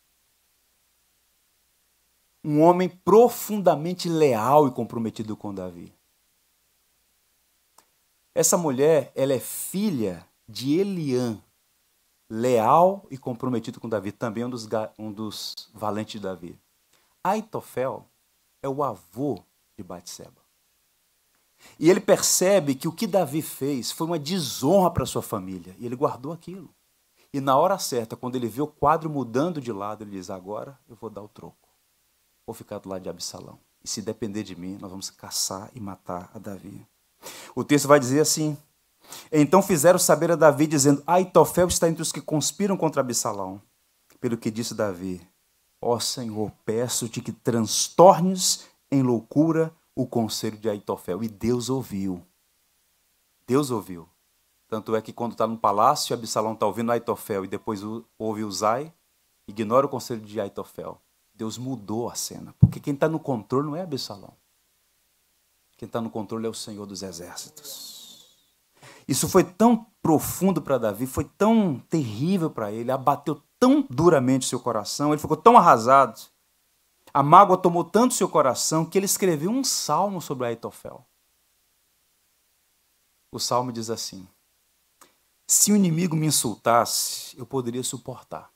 [2.43, 5.95] Um homem profundamente leal e comprometido com Davi.
[8.35, 11.41] Essa mulher, ela é filha de Eliã,
[12.29, 14.67] leal e comprometido com Davi, também um dos,
[14.99, 16.59] um dos valentes de Davi.
[17.23, 18.09] Aitofel
[18.63, 19.45] é o avô
[19.77, 20.42] de Batseba.
[21.79, 25.87] E ele percebe que o que Davi fez foi uma desonra para sua família, e
[25.87, 26.69] ele guardou aquilo.
[27.33, 30.79] E na hora certa, quando ele vê o quadro mudando de lado, ele diz: Agora
[30.89, 31.69] eu vou dar o troco.
[32.47, 33.59] Vou ficar do lado de Absalão.
[33.83, 36.87] E se depender de mim, nós vamos caçar e matar a Davi.
[37.55, 38.57] O texto vai dizer assim:
[39.31, 43.61] então fizeram saber a Davi, dizendo: Aitofel está entre os que conspiram contra Absalão.
[44.21, 45.21] Pelo que disse Davi:
[45.81, 51.23] Ó oh, Senhor, peço-te que transtornes em loucura o conselho de Aitofel.
[51.23, 52.25] E Deus ouviu.
[53.47, 54.09] Deus ouviu.
[54.69, 57.83] Tanto é que quando está no palácio, Absalão está ouvindo Aitofel e depois
[58.19, 58.93] ouve Uzai,
[59.47, 61.01] ignora o conselho de Aitofel.
[61.35, 62.55] Deus mudou a cena.
[62.59, 64.33] Porque quem está no controle não é Absalão.
[65.77, 67.93] Quem está no controle é o Senhor dos Exércitos.
[69.07, 74.59] Isso foi tão profundo para Davi, foi tão terrível para ele, abateu tão duramente seu
[74.59, 76.32] coração, ele ficou tão arrasado.
[77.15, 81.05] A mágoa tomou tanto seu coração que ele escreveu um salmo sobre Aitofel.
[83.31, 84.27] O salmo diz assim:
[85.47, 88.51] Se o inimigo me insultasse, eu poderia suportar.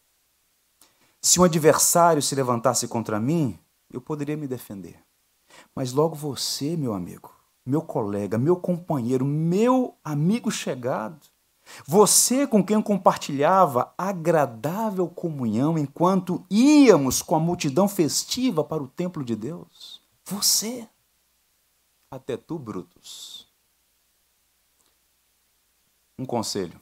[1.21, 3.59] Se um adversário se levantasse contra mim,
[3.91, 5.03] eu poderia me defender.
[5.75, 11.27] Mas logo você, meu amigo, meu colega, meu companheiro, meu amigo chegado,
[11.87, 19.25] você com quem compartilhava agradável comunhão enquanto íamos com a multidão festiva para o templo
[19.25, 20.01] de Deus.
[20.25, 20.89] Você.
[22.11, 23.47] Até tu, Brutus.
[26.19, 26.81] Um conselho.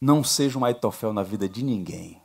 [0.00, 2.20] Não seja um Aitofel na vida de ninguém.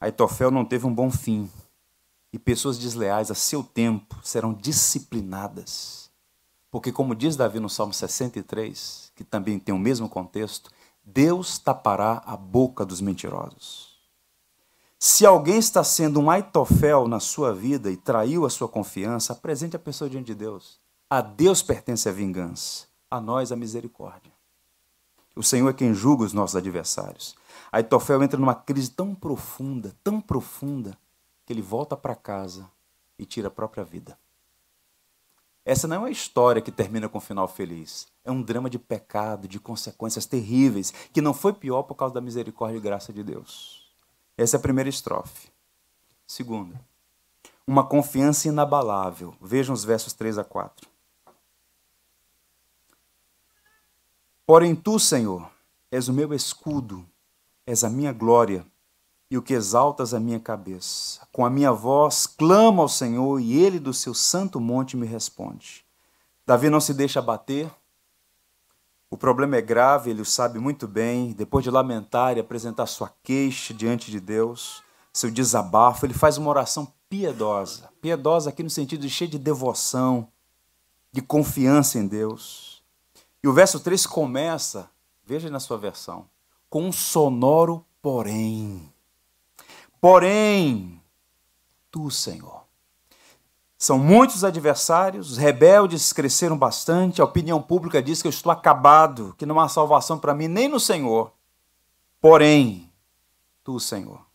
[0.00, 1.50] Aitofel não teve um bom fim
[2.32, 6.07] e pessoas desleais a seu tempo serão disciplinadas.
[6.70, 10.70] Porque, como diz Davi no Salmo 63, que também tem o mesmo contexto,
[11.02, 13.96] Deus tapará a boca dos mentirosos.
[14.98, 19.76] Se alguém está sendo um aitofel na sua vida e traiu a sua confiança, apresente
[19.76, 20.80] a pessoa diante de Deus.
[21.08, 24.32] A Deus pertence a vingança, a nós a misericórdia.
[25.34, 27.36] O Senhor é quem julga os nossos adversários.
[27.70, 30.98] Aitofel entra numa crise tão profunda, tão profunda,
[31.46, 32.68] que ele volta para casa
[33.16, 34.18] e tira a própria vida.
[35.68, 38.08] Essa não é uma história que termina com um final feliz.
[38.24, 42.22] É um drama de pecado, de consequências terríveis, que não foi pior por causa da
[42.22, 43.86] misericórdia e graça de Deus.
[44.34, 45.50] Essa é a primeira estrofe.
[46.26, 46.80] Segunda,
[47.66, 49.34] uma confiança inabalável.
[49.42, 50.88] Vejam os versos 3 a 4.
[54.46, 55.50] Porém, tu, Senhor,
[55.90, 57.06] és o meu escudo,
[57.66, 58.64] és a minha glória
[59.30, 61.26] e o que exaltas a minha cabeça.
[61.32, 65.84] Com a minha voz clamo ao Senhor, e ele do seu santo monte me responde.
[66.46, 67.70] Davi não se deixa abater.
[69.10, 71.32] O problema é grave, ele o sabe muito bem.
[71.32, 76.48] Depois de lamentar e apresentar sua queixa diante de Deus, seu desabafo, ele faz uma
[76.48, 77.90] oração piedosa.
[78.00, 80.28] Piedosa aqui no sentido de cheia de devoção,
[81.12, 82.82] de confiança em Deus.
[83.42, 84.90] E o verso 3 começa,
[85.24, 86.26] veja na sua versão,
[86.68, 88.92] com um sonoro porém.
[90.00, 91.02] Porém,
[91.90, 92.64] tu, Senhor.
[93.76, 99.34] São muitos adversários, os rebeldes cresceram bastante, a opinião pública diz que eu estou acabado,
[99.38, 101.32] que não há salvação para mim nem no Senhor.
[102.20, 102.92] Porém,
[103.62, 104.26] tu, Senhor.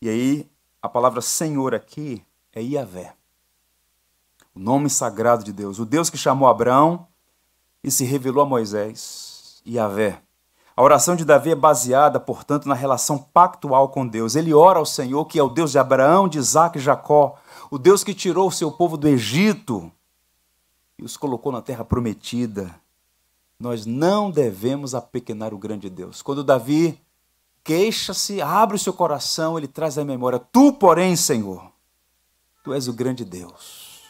[0.00, 0.50] E aí,
[0.80, 3.14] a palavra Senhor aqui é Iavé.
[4.54, 5.78] O nome sagrado de Deus.
[5.78, 7.06] O Deus que chamou Abraão
[7.84, 9.62] e se revelou a Moisés.
[9.66, 10.22] Iavé.
[10.74, 14.34] A oração de Davi é baseada, portanto, na relação pactual com Deus.
[14.34, 17.36] Ele ora ao Senhor, que é o Deus de Abraão, de Isaac e Jacó,
[17.70, 19.92] o Deus que tirou o seu povo do Egito
[20.98, 22.74] e os colocou na terra prometida.
[23.58, 26.22] Nós não devemos apequenar o grande Deus.
[26.22, 27.00] Quando Davi
[27.62, 31.70] queixa-se, abre o seu coração, ele traz à memória: Tu, porém, Senhor,
[32.64, 34.00] tu és o grande Deus.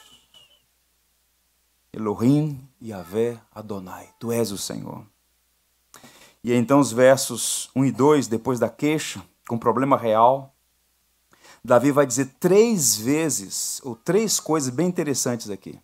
[1.93, 5.05] Elohim, Yahvé, Adonai, tu és o Senhor.
[6.43, 10.55] E então os versos 1 e 2, depois da queixa, com problema real,
[11.65, 15.79] Davi vai dizer três vezes, ou três coisas bem interessantes aqui.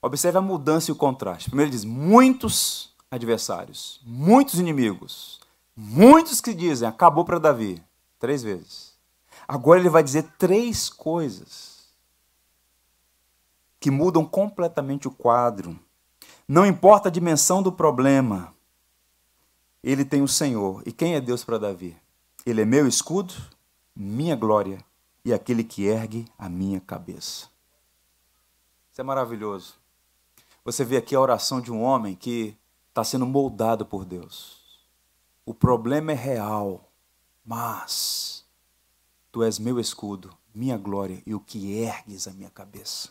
[0.00, 1.50] Observe a mudança e o contraste.
[1.50, 5.40] Primeiro ele diz: muitos adversários, muitos inimigos,
[5.76, 7.82] Muitos que dizem, acabou para Davi.
[8.18, 8.94] Três vezes.
[9.46, 11.92] Agora ele vai dizer três coisas
[13.80, 15.78] que mudam completamente o quadro.
[16.46, 18.53] Não importa a dimensão do problema,
[19.92, 20.82] ele tem o Senhor.
[20.86, 21.96] E quem é Deus para Davi?
[22.46, 23.34] Ele é meu escudo,
[23.94, 24.84] minha glória
[25.24, 27.48] e aquele que ergue a minha cabeça.
[28.90, 29.74] Isso é maravilhoso.
[30.64, 32.56] Você vê aqui a oração de um homem que
[32.88, 34.62] está sendo moldado por Deus.
[35.44, 36.90] O problema é real,
[37.44, 38.44] mas
[39.30, 43.10] tu és meu escudo, minha glória e o que ergues a minha cabeça.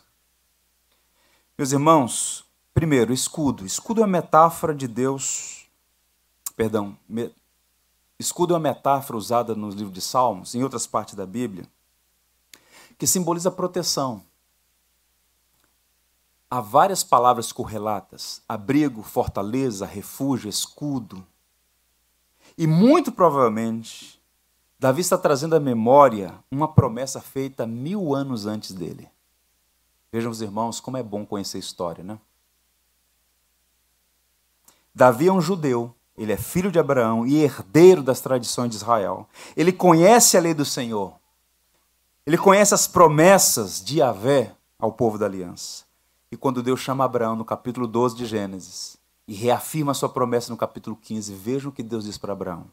[1.55, 2.43] Meus irmãos,
[2.73, 3.63] primeiro, escudo.
[3.63, 5.62] Escudo é uma metáfora de Deus.
[6.55, 7.33] Perdão, me,
[8.19, 11.65] escudo é uma metáfora usada nos livros de Salmos, em outras partes da Bíblia,
[12.97, 14.23] que simboliza proteção.
[16.49, 21.25] Há várias palavras correlatas: abrigo, fortaleza, refúgio, escudo.
[22.55, 24.21] E muito provavelmente,
[24.77, 29.09] Davi está trazendo à memória uma promessa feita mil anos antes dele.
[30.11, 32.19] Vejam os irmãos como é bom conhecer a história, né?
[34.93, 39.27] Davi é um judeu, ele é filho de Abraão e herdeiro das tradições de Israel.
[39.55, 41.13] Ele conhece a lei do Senhor.
[42.25, 45.83] Ele conhece as promessas de Yahvé ao povo da aliança.
[46.31, 48.97] E quando Deus chama Abraão no capítulo 12 de Gênesis,
[49.27, 51.33] e reafirma sua promessa no capítulo 15.
[51.33, 52.65] Vejam o que Deus diz para Abraão.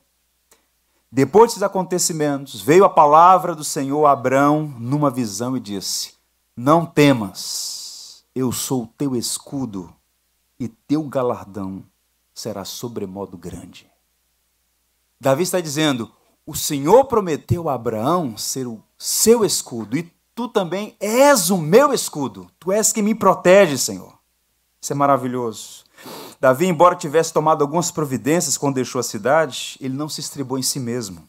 [1.11, 6.15] Depois desses acontecimentos, veio a palavra do Senhor a Abraão numa visão e disse:
[6.57, 9.93] Não temas, eu sou o teu escudo
[10.59, 11.85] e teu galardão
[12.41, 13.91] será sobremodo grande.
[15.21, 16.11] Davi está dizendo:
[16.47, 21.93] O Senhor prometeu a Abraão ser o seu escudo e tu também és o meu
[21.93, 22.51] escudo.
[22.59, 24.19] Tu és que me protege, Senhor.
[24.81, 25.85] Isso é maravilhoso.
[26.41, 30.63] Davi, embora tivesse tomado algumas providências quando deixou a cidade, ele não se estribou em
[30.63, 31.29] si mesmo.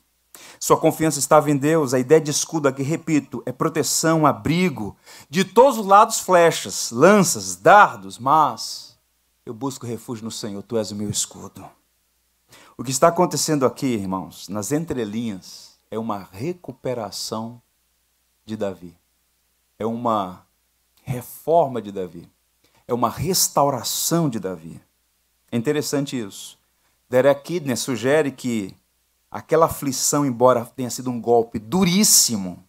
[0.57, 1.93] Sua confiança estava em Deus.
[1.93, 4.95] A ideia de escudo aqui, repito, é proteção, abrigo.
[5.29, 8.90] De todos os lados, flechas, lanças, dardos, mas
[9.45, 11.67] eu busco refúgio no Senhor, tu és o meu escudo.
[12.77, 17.61] O que está acontecendo aqui, irmãos, nas entrelinhas, é uma recuperação
[18.45, 18.97] de Davi.
[19.77, 20.45] É uma
[21.03, 22.29] reforma de Davi.
[22.87, 24.81] É uma restauração de Davi.
[25.51, 26.57] É interessante isso.
[27.09, 28.75] Derek Kidner sugere que
[29.29, 32.63] aquela aflição, embora tenha sido um golpe duríssimo,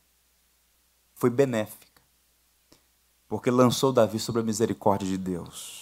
[1.14, 2.03] foi benéfica,
[3.29, 5.82] porque lançou Davi sobre a misericórdia de Deus.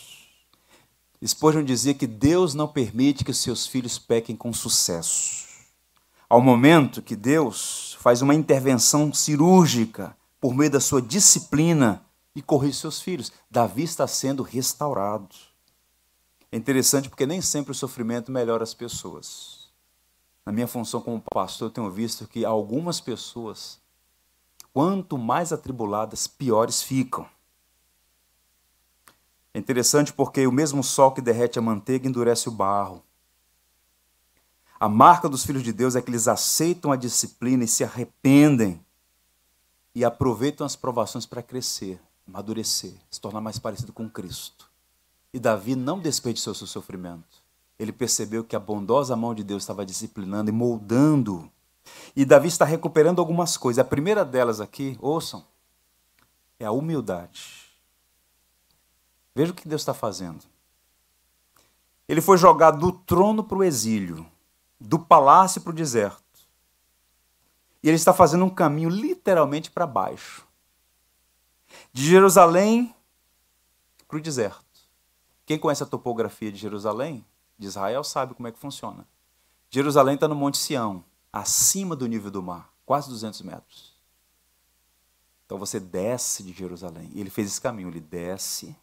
[1.27, 5.47] Spurgeon dizia que Deus não permite que seus filhos pequem com sucesso.
[6.29, 12.03] Ao momento que Deus faz uma intervenção cirúrgica por meio da sua disciplina
[12.35, 15.35] e corrige seus filhos, Davi está sendo restaurado.
[16.51, 19.69] É interessante porque nem sempre o sofrimento melhora as pessoas.
[20.45, 23.79] Na minha função como pastor, eu tenho visto que algumas pessoas,
[24.73, 27.29] quanto mais atribuladas, piores ficam.
[29.53, 33.03] É interessante porque o mesmo sol que derrete a manteiga endurece o barro.
[34.79, 38.85] A marca dos filhos de Deus é que eles aceitam a disciplina e se arrependem
[39.95, 42.01] e aproveitam as provações para crescer.
[42.27, 44.71] amadurecer, se tornar mais parecido com Cristo.
[45.35, 47.43] E Davi não desperdiçou seu sofrimento.
[47.77, 51.51] Ele percebeu que a bondosa mão de Deus estava disciplinando e moldando.
[52.15, 53.81] E Davi está recuperando algumas coisas.
[53.81, 55.45] A primeira delas aqui, ouçam,
[56.59, 57.60] é a humildade.
[59.41, 60.45] Veja o que Deus está fazendo.
[62.07, 64.31] Ele foi jogado do trono para o exílio,
[64.79, 66.23] do palácio para o deserto.
[67.83, 70.47] E ele está fazendo um caminho literalmente para baixo.
[71.91, 72.95] De Jerusalém
[74.07, 74.63] para o deserto.
[75.47, 77.25] Quem conhece a topografia de Jerusalém,
[77.59, 79.09] de Israel, sabe como é que funciona.
[79.71, 83.95] Jerusalém está no Monte Sião, acima do nível do mar, quase 200 metros.
[85.47, 87.11] Então você desce de Jerusalém.
[87.15, 87.89] Ele fez esse caminho.
[87.89, 88.77] Ele desce,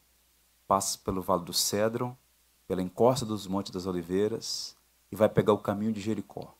[0.68, 2.16] passa pelo Vale do Cedron,
[2.68, 4.76] pela encosta dos Montes das Oliveiras,
[5.12, 6.54] e vai pegar o caminho de Jericó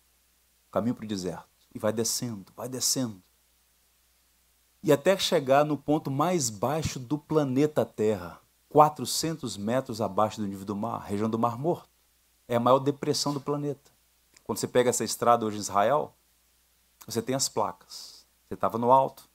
[0.68, 1.48] o caminho para o deserto.
[1.74, 3.22] E vai descendo, vai descendo
[4.88, 8.40] e até chegar no ponto mais baixo do planeta Terra,
[8.70, 11.90] 400 metros abaixo do nível do mar, região do Mar Morto.
[12.48, 13.92] É a maior depressão do planeta.
[14.44, 16.14] Quando você pega essa estrada hoje em Israel,
[17.06, 18.26] você tem as placas.
[18.48, 19.28] Você estava no alto,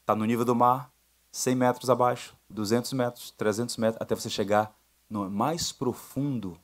[0.00, 0.90] está no nível do mar,
[1.36, 4.74] 100 metros abaixo, 200 metros, 300 metros, até você chegar
[5.08, 6.58] no mais profundo,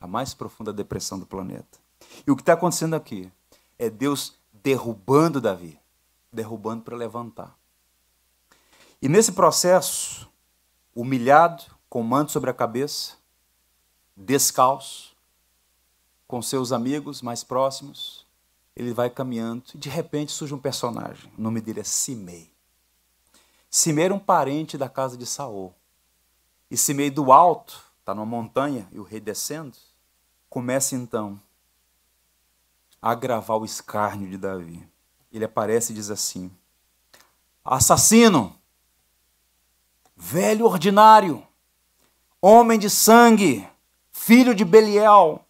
[0.00, 1.78] a mais profunda depressão do planeta.
[2.26, 3.30] E o que está acontecendo aqui
[3.78, 5.78] é Deus derrubando Davi
[6.32, 7.56] derrubando para levantar.
[9.00, 10.28] E nesse processo,
[10.94, 13.16] humilhado, com manto sobre a cabeça,
[14.16, 15.16] descalço,
[16.26, 18.26] com seus amigos mais próximos,
[18.74, 21.32] ele vai caminhando e de repente surge um personagem.
[21.38, 22.55] O nome dele é Simei.
[23.76, 25.74] Simei era um parente da casa de Saul.
[26.70, 29.76] E Simei do alto, está numa montanha e o rei descendo,
[30.48, 31.40] começa então
[33.00, 34.88] a agravar o escárnio de Davi
[35.36, 36.50] ele aparece e diz assim:
[37.64, 38.56] Assassino,
[40.16, 41.46] velho ordinário,
[42.40, 43.68] homem de sangue,
[44.10, 45.44] filho de Belial,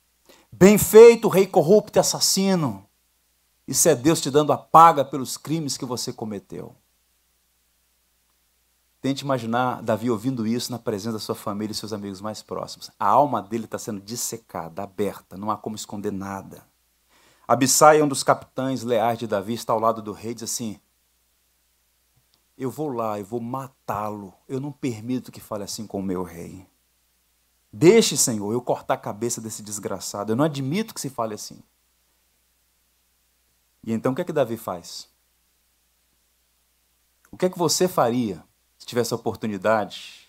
[0.51, 2.85] bem feito, rei corrupto e assassino.
[3.67, 6.75] Isso é Deus te dando a paga pelos crimes que você cometeu.
[9.01, 12.91] Tente imaginar Davi ouvindo isso na presença da sua família e seus amigos mais próximos.
[12.99, 16.67] A alma dele está sendo dissecada, aberta, não há como esconder nada.
[17.47, 20.81] Abissai, um dos capitães leais de Davi, está ao lado do rei e diz assim:
[22.59, 24.35] Eu vou lá, eu vou matá-lo.
[24.49, 26.67] Eu não permito que fale assim com o meu rei.
[27.73, 30.33] Deixe, Senhor, eu cortar a cabeça desse desgraçado.
[30.33, 31.63] Eu não admito que se fale assim.
[33.85, 35.09] E então o que é que Davi faz?
[37.31, 38.43] O que é que você faria
[38.87, 40.29] se tivesse a oportunidade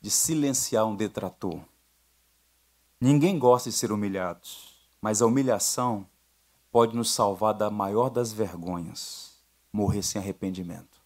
[0.00, 1.60] de silenciar um detrator?
[2.98, 4.48] Ninguém gosta de ser humilhado,
[4.98, 6.08] mas a humilhação
[6.70, 9.34] pode nos salvar da maior das vergonhas,
[9.70, 11.02] morrer sem arrependimento.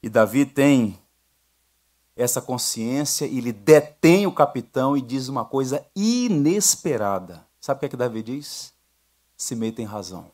[0.00, 1.02] E Davi tem
[2.14, 7.44] essa consciência, ele detém o capitão e diz uma coisa inesperada.
[7.60, 8.72] Sabe o que é que Davi diz?
[9.36, 10.33] Simei tem razão.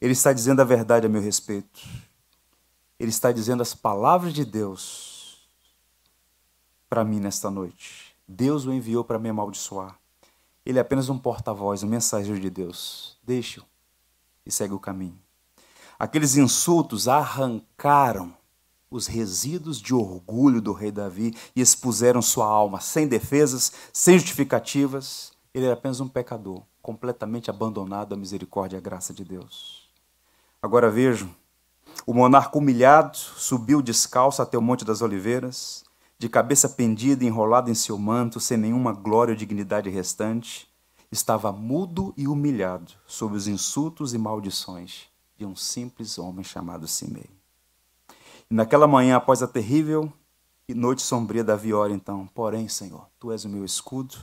[0.00, 1.80] Ele está dizendo a verdade a meu respeito.
[2.98, 5.48] Ele está dizendo as palavras de Deus
[6.88, 8.14] para mim nesta noite.
[8.26, 9.98] Deus o enviou para me amaldiçoar.
[10.64, 13.18] Ele é apenas um porta-voz, um mensageiro de Deus.
[13.22, 13.64] Deixe-o
[14.44, 15.18] e segue o caminho.
[15.98, 18.34] Aqueles insultos arrancaram
[18.90, 25.32] os resíduos de orgulho do rei Davi e expuseram sua alma sem defesas, sem justificativas.
[25.52, 29.85] Ele era apenas um pecador, completamente abandonado à misericórdia e à graça de Deus.
[30.66, 31.30] Agora vejo,
[32.04, 35.84] o monarca humilhado subiu descalço até o Monte das Oliveiras,
[36.18, 40.68] de cabeça pendida, enrolado em seu manto, sem nenhuma glória ou dignidade restante,
[41.08, 45.04] estava mudo e humilhado sob os insultos e maldições
[45.38, 47.30] de um simples homem chamado Simei.
[48.50, 50.12] E naquela manhã, após a terrível
[50.68, 54.16] e noite sombria da viória, então, porém, Senhor, tu és o meu escudo,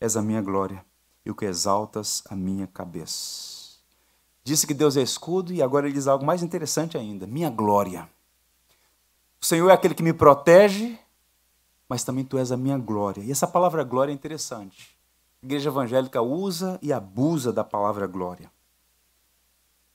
[0.00, 0.84] és a minha glória
[1.24, 3.53] e o que exaltas a minha cabeça.
[4.44, 8.08] Disse que Deus é escudo e agora ele diz algo mais interessante ainda: minha glória.
[9.40, 10.98] O Senhor é aquele que me protege
[11.88, 13.22] mas também tu és a minha glória.
[13.22, 14.96] E essa palavra glória é interessante.
[15.42, 18.50] A igreja evangélica usa e abusa da palavra glória.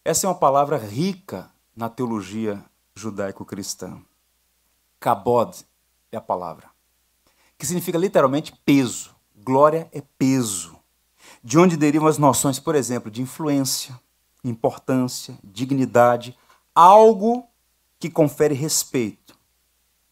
[0.06, 2.64] Essa é uma palavra rica na teologia
[2.96, 4.02] judaico-cristã.
[5.00, 5.66] Kabod
[6.12, 6.70] é a palavra,
[7.58, 9.16] que significa literalmente peso.
[9.36, 10.78] Glória é peso.
[11.44, 14.00] De onde derivam as noções, por exemplo, de influência,
[14.44, 16.38] importância, dignidade,
[16.74, 17.48] algo
[18.00, 19.38] que confere respeito.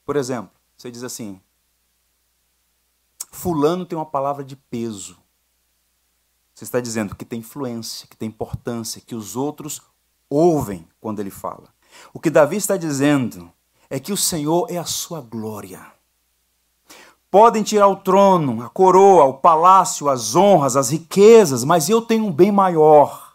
[0.06, 1.40] Por exemplo, você diz assim:
[3.32, 5.18] Fulano tem uma palavra de peso.
[6.54, 9.82] Você está dizendo que tem influência, que tem importância, que os outros
[10.30, 11.70] ouvem quando ele fala.
[12.14, 13.52] O que Davi está dizendo
[13.90, 15.86] é que o Senhor é a sua glória.
[17.30, 22.26] Podem tirar o trono, a coroa, o palácio, as honras, as riquezas, mas eu tenho
[22.26, 23.27] um bem maior.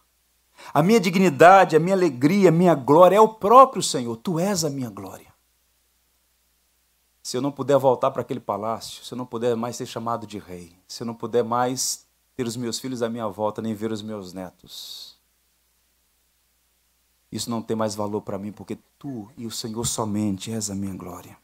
[0.74, 4.16] A minha dignidade, a minha alegria, a minha glória é o próprio Senhor.
[4.16, 5.32] Tu és a minha glória.
[7.22, 10.26] Se eu não puder voltar para aquele palácio, se eu não puder mais ser chamado
[10.26, 13.74] de rei, se eu não puder mais ter os meus filhos à minha volta, nem
[13.74, 15.16] ver os meus netos,
[17.30, 20.74] isso não tem mais valor para mim, porque tu e o Senhor somente és a
[20.74, 21.36] minha glória.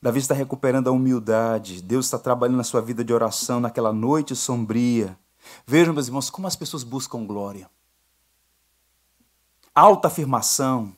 [0.00, 4.34] Davi está recuperando a humildade, Deus está trabalhando na sua vida de oração naquela noite
[4.34, 5.18] sombria.
[5.66, 7.70] Vejam, meus irmãos, como as pessoas buscam glória.
[9.74, 10.94] Alta afirmação,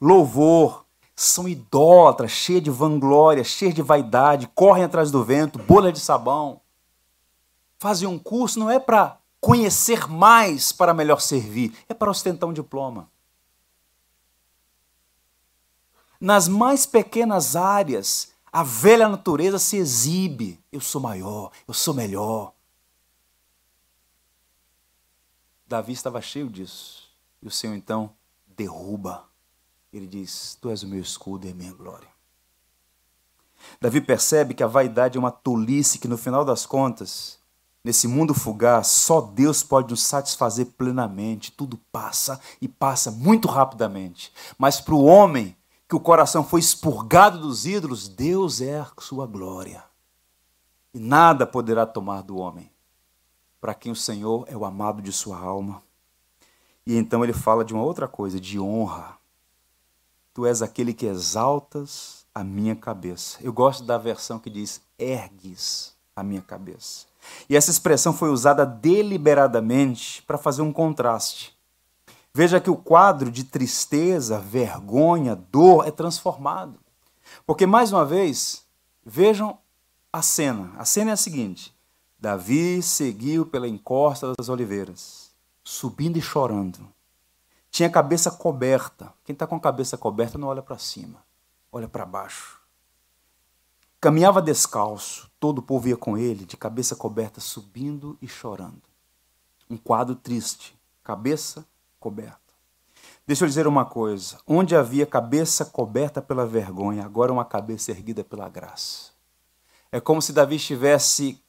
[0.00, 0.84] louvor,
[1.16, 6.60] são idólatras, cheias de vanglória, cheias de vaidade, correm atrás do vento, bolha de sabão.
[7.78, 12.52] Fazem um curso não é para conhecer mais para melhor servir, é para ostentar um
[12.52, 13.08] diploma
[16.20, 20.62] nas mais pequenas áreas, a velha natureza se exibe.
[20.70, 22.52] Eu sou maior, eu sou melhor.
[25.66, 26.99] Davi estava cheio disso.
[27.42, 28.12] E o Senhor então
[28.46, 29.24] derruba.
[29.92, 32.08] Ele diz: Tu és o meu escudo e a minha glória.
[33.80, 37.38] Davi percebe que a vaidade é uma tolice que, no final das contas,
[37.84, 41.52] nesse mundo fugaz, só Deus pode nos satisfazer plenamente.
[41.52, 44.32] Tudo passa e passa muito rapidamente.
[44.58, 45.56] Mas para o homem,
[45.88, 49.84] que o coração foi expurgado dos ídolos, Deus é a sua glória.
[50.94, 52.70] E nada poderá tomar do homem,
[53.60, 55.82] para quem o Senhor é o amado de sua alma.
[56.86, 59.18] E então ele fala de uma outra coisa, de honra.
[60.32, 63.38] Tu és aquele que exaltas a minha cabeça.
[63.40, 67.06] Eu gosto da versão que diz: ergues a minha cabeça.
[67.48, 71.58] E essa expressão foi usada deliberadamente para fazer um contraste
[72.32, 76.78] Veja que o quadro de tristeza, vergonha, dor é transformado.
[77.44, 78.64] Porque, mais uma vez,
[79.04, 79.58] vejam
[80.12, 80.72] a cena.
[80.78, 81.74] A cena é a seguinte:
[82.18, 85.29] Davi seguiu pela encosta das oliveiras,
[85.70, 86.92] subindo e chorando.
[87.70, 89.14] Tinha a cabeça coberta.
[89.24, 91.24] Quem está com a cabeça coberta não olha para cima,
[91.70, 92.60] olha para baixo.
[94.00, 98.82] Caminhava descalço, todo o povo ia com ele, de cabeça coberta, subindo e chorando.
[99.70, 101.64] Um quadro triste, cabeça
[102.00, 102.40] coberta.
[103.24, 108.24] Deixa eu dizer uma coisa: onde havia cabeça coberta pela vergonha, agora uma cabeça erguida
[108.24, 109.12] pela graça.
[109.92, 111.40] É como se Davi estivesse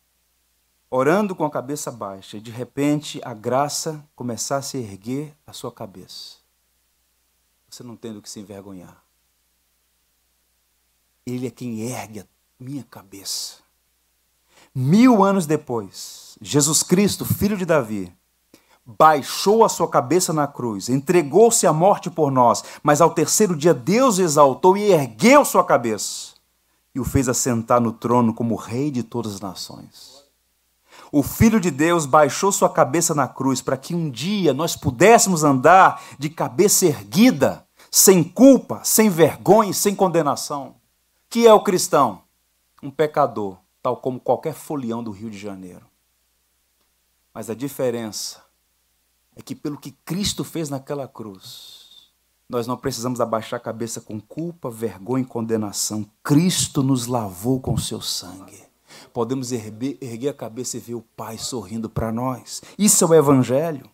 [0.94, 5.72] orando com a cabeça baixa e de repente a graça começasse a erguer a sua
[5.72, 6.36] cabeça.
[7.70, 9.02] Você não tem do que se envergonhar.
[11.26, 12.26] Ele é quem ergue a
[12.60, 13.60] minha cabeça.
[14.76, 18.14] Mil anos depois, Jesus Cristo, filho de Davi,
[18.86, 23.74] baixou a sua cabeça na cruz, entregou-se à morte por nós, mas ao terceiro dia
[23.74, 26.34] Deus exaltou e ergueu sua cabeça
[26.94, 30.21] e o fez assentar no trono como rei de todas as nações.
[31.12, 35.44] O Filho de Deus baixou sua cabeça na cruz para que um dia nós pudéssemos
[35.44, 40.76] andar de cabeça erguida, sem culpa, sem vergonha sem condenação.
[41.30, 42.24] Que é o cristão?
[42.82, 45.86] Um pecador, tal como qualquer folião do Rio de Janeiro.
[47.34, 48.42] Mas a diferença
[49.36, 52.12] é que pelo que Cristo fez naquela cruz,
[52.48, 56.10] nós não precisamos abaixar a cabeça com culpa, vergonha e condenação.
[56.24, 58.71] Cristo nos lavou com seu sangue.
[59.14, 62.62] Podemos erguer, erguer a cabeça e ver o Pai sorrindo para nós.
[62.78, 63.90] Isso é o Evangelho.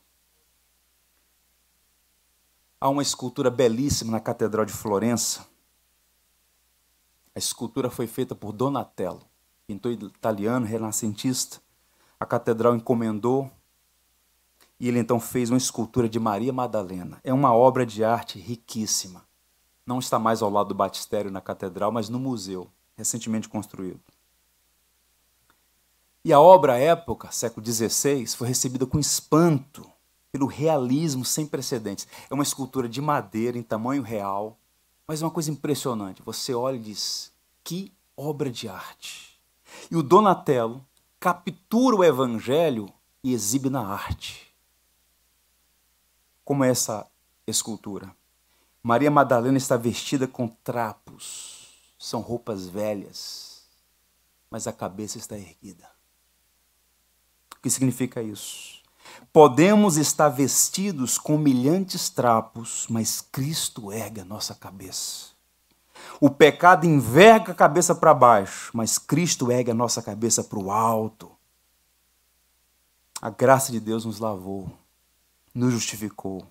[2.79, 5.47] Há uma escultura belíssima na Catedral de Florença.
[7.35, 9.21] A escultura foi feita por Donatello,
[9.67, 11.61] pintor italiano, renascentista.
[12.19, 13.51] A catedral encomendou
[14.79, 17.19] e ele então fez uma escultura de Maria Madalena.
[17.23, 19.23] É uma obra de arte riquíssima.
[19.85, 24.01] Não está mais ao lado do batistério na catedral, mas no museu, recentemente construído.
[26.27, 29.89] E a obra à época, século XVI, foi recebida com espanto
[30.29, 32.05] pelo realismo sem precedentes.
[32.29, 34.59] É uma escultura de madeira em tamanho real,
[35.07, 36.21] mas é uma coisa impressionante.
[36.23, 37.31] Você olha e diz:
[37.63, 39.39] que obra de arte!
[39.89, 40.85] E o Donatello
[41.17, 42.91] captura o evangelho
[43.23, 44.53] e exibe na arte
[46.43, 47.07] como é essa
[47.47, 48.13] escultura.
[48.83, 53.65] Maria Madalena está vestida com trapos, são roupas velhas,
[54.51, 55.95] mas a cabeça está erguida.
[57.67, 58.81] Que significa isso?
[59.33, 65.31] Podemos estar vestidos com humilhantes trapos, mas Cristo ergue a nossa cabeça.
[66.21, 70.71] O pecado enverga a cabeça para baixo, mas Cristo ergue a nossa cabeça para o
[70.71, 71.29] alto.
[73.21, 74.71] A graça de Deus nos lavou
[75.53, 76.47] nos justificou,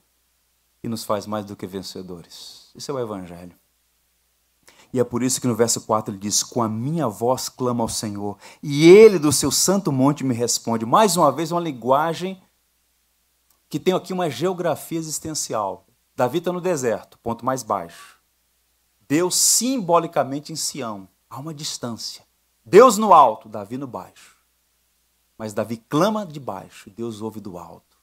[0.82, 2.70] e nos faz mais do que vencedores.
[2.74, 3.54] Isso é o Evangelho.
[4.92, 7.82] E é por isso que no verso 4 ele diz: Com a minha voz clama
[7.82, 10.86] ao Senhor, e ele do seu santo monte me responde.
[10.86, 12.42] Mais uma vez, uma linguagem
[13.68, 15.86] que tem aqui uma geografia existencial.
[16.14, 18.18] Davi está no deserto, ponto mais baixo.
[19.08, 22.24] Deus simbolicamente em Sião, há uma distância.
[22.64, 24.36] Deus no alto, Davi no baixo.
[25.36, 27.98] Mas Davi clama de baixo, Deus ouve do alto.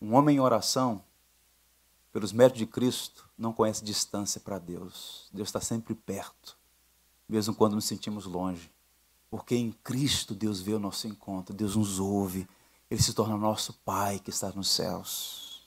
[0.00, 1.02] Um homem em oração
[2.12, 5.28] pelos méritos de Cristo, não conhece distância para Deus.
[5.32, 6.58] Deus está sempre perto,
[7.26, 8.70] mesmo quando nos sentimos longe.
[9.30, 12.46] Porque em Cristo Deus vê o nosso encontro, Deus nos ouve,
[12.90, 15.62] Ele se torna nosso Pai que está nos céus.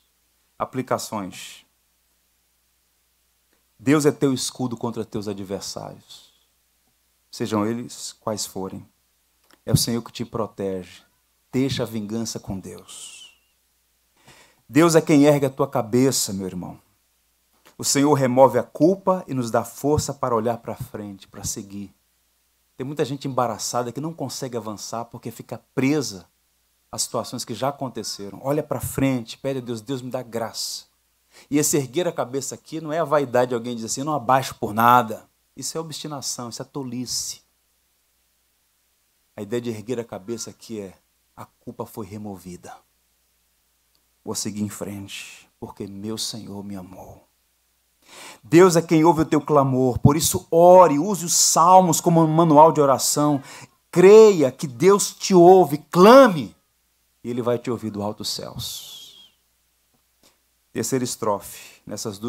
[0.58, 1.66] Aplicações.
[3.80, 6.32] Deus é teu escudo contra teus adversários,
[7.30, 8.88] sejam eles quais forem.
[9.66, 11.02] É o Senhor que te protege.
[11.52, 13.36] Deixa a vingança com Deus.
[14.70, 16.83] Deus é quem ergue a tua cabeça, meu irmão.
[17.78, 21.94] O Senhor remove a culpa e nos dá força para olhar para frente, para seguir.
[22.78, 26.28] Tem muita gente embaraçada que não consegue avançar porque fica presa
[26.92, 28.40] às situações que já aconteceram.
[28.44, 30.86] Olha para frente, pede a Deus, Deus me dá graça.
[31.50, 34.14] E esse erguer a cabeça aqui não é a vaidade de alguém dizer assim, não
[34.14, 35.28] abaixo por nada.
[35.56, 37.42] Isso é obstinação, isso é tolice.
[39.36, 40.94] A ideia de erguer a cabeça aqui é
[41.36, 42.76] a culpa foi removida.
[44.24, 47.28] Vou seguir em frente, porque meu Senhor me amou.
[48.44, 52.28] Deus é quem ouve o teu clamor, por isso ore, use os salmos como um
[52.28, 53.42] manual de oração.
[53.90, 56.56] Creia que Deus te ouve, clame,
[57.24, 59.32] e Ele vai te ouvir do alto céus.
[60.72, 61.82] Terceira estrofe.
[61.86, 62.20] Nessas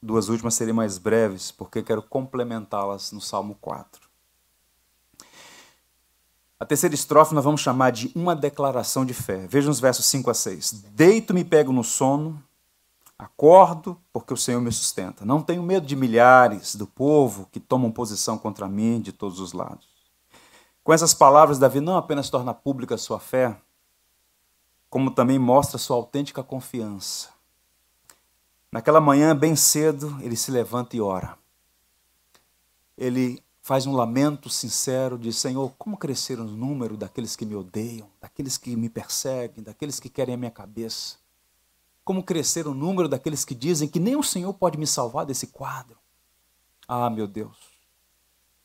[0.00, 4.08] duas últimas serei mais breves, porque quero complementá-las no Salmo 4.
[6.58, 9.46] A terceira estrofe nós vamos chamar de uma declaração de fé.
[9.48, 10.84] Veja os versos 5 a 6.
[10.92, 12.42] Deito-me, pego no sono,
[13.20, 15.24] acordo, porque o Senhor me sustenta.
[15.24, 19.52] Não tenho medo de milhares do povo que tomam posição contra mim de todos os
[19.52, 19.88] lados.
[20.82, 23.60] Com essas palavras, Davi não apenas torna pública sua fé,
[24.88, 27.28] como também mostra sua autêntica confiança.
[28.72, 31.36] Naquela manhã, bem cedo, ele se levanta e ora.
[32.96, 38.08] Ele faz um lamento sincero, diz: Senhor, como crescer o número daqueles que me odeiam,
[38.20, 41.19] daqueles que me perseguem, daqueles que querem a minha cabeça?
[42.10, 45.46] Como crescer o número daqueles que dizem que nem o Senhor pode me salvar desse
[45.46, 45.96] quadro?
[46.88, 47.56] Ah, meu Deus,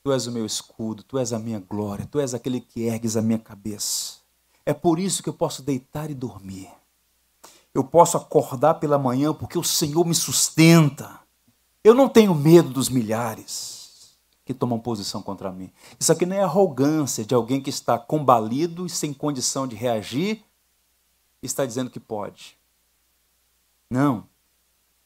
[0.04, 3.16] tu és o meu escudo, tu és a minha glória, tu és aquele que ergues
[3.16, 4.16] a minha cabeça.
[4.66, 6.68] É por isso que eu posso deitar e dormir.
[7.72, 11.20] Eu posso acordar pela manhã porque o Senhor me sustenta.
[11.84, 15.72] Eu não tenho medo dos milhares que tomam posição contra mim.
[16.00, 20.44] Isso aqui não é arrogância de alguém que está combalido e sem condição de reagir
[21.44, 22.58] está dizendo que pode.
[23.90, 24.28] Não.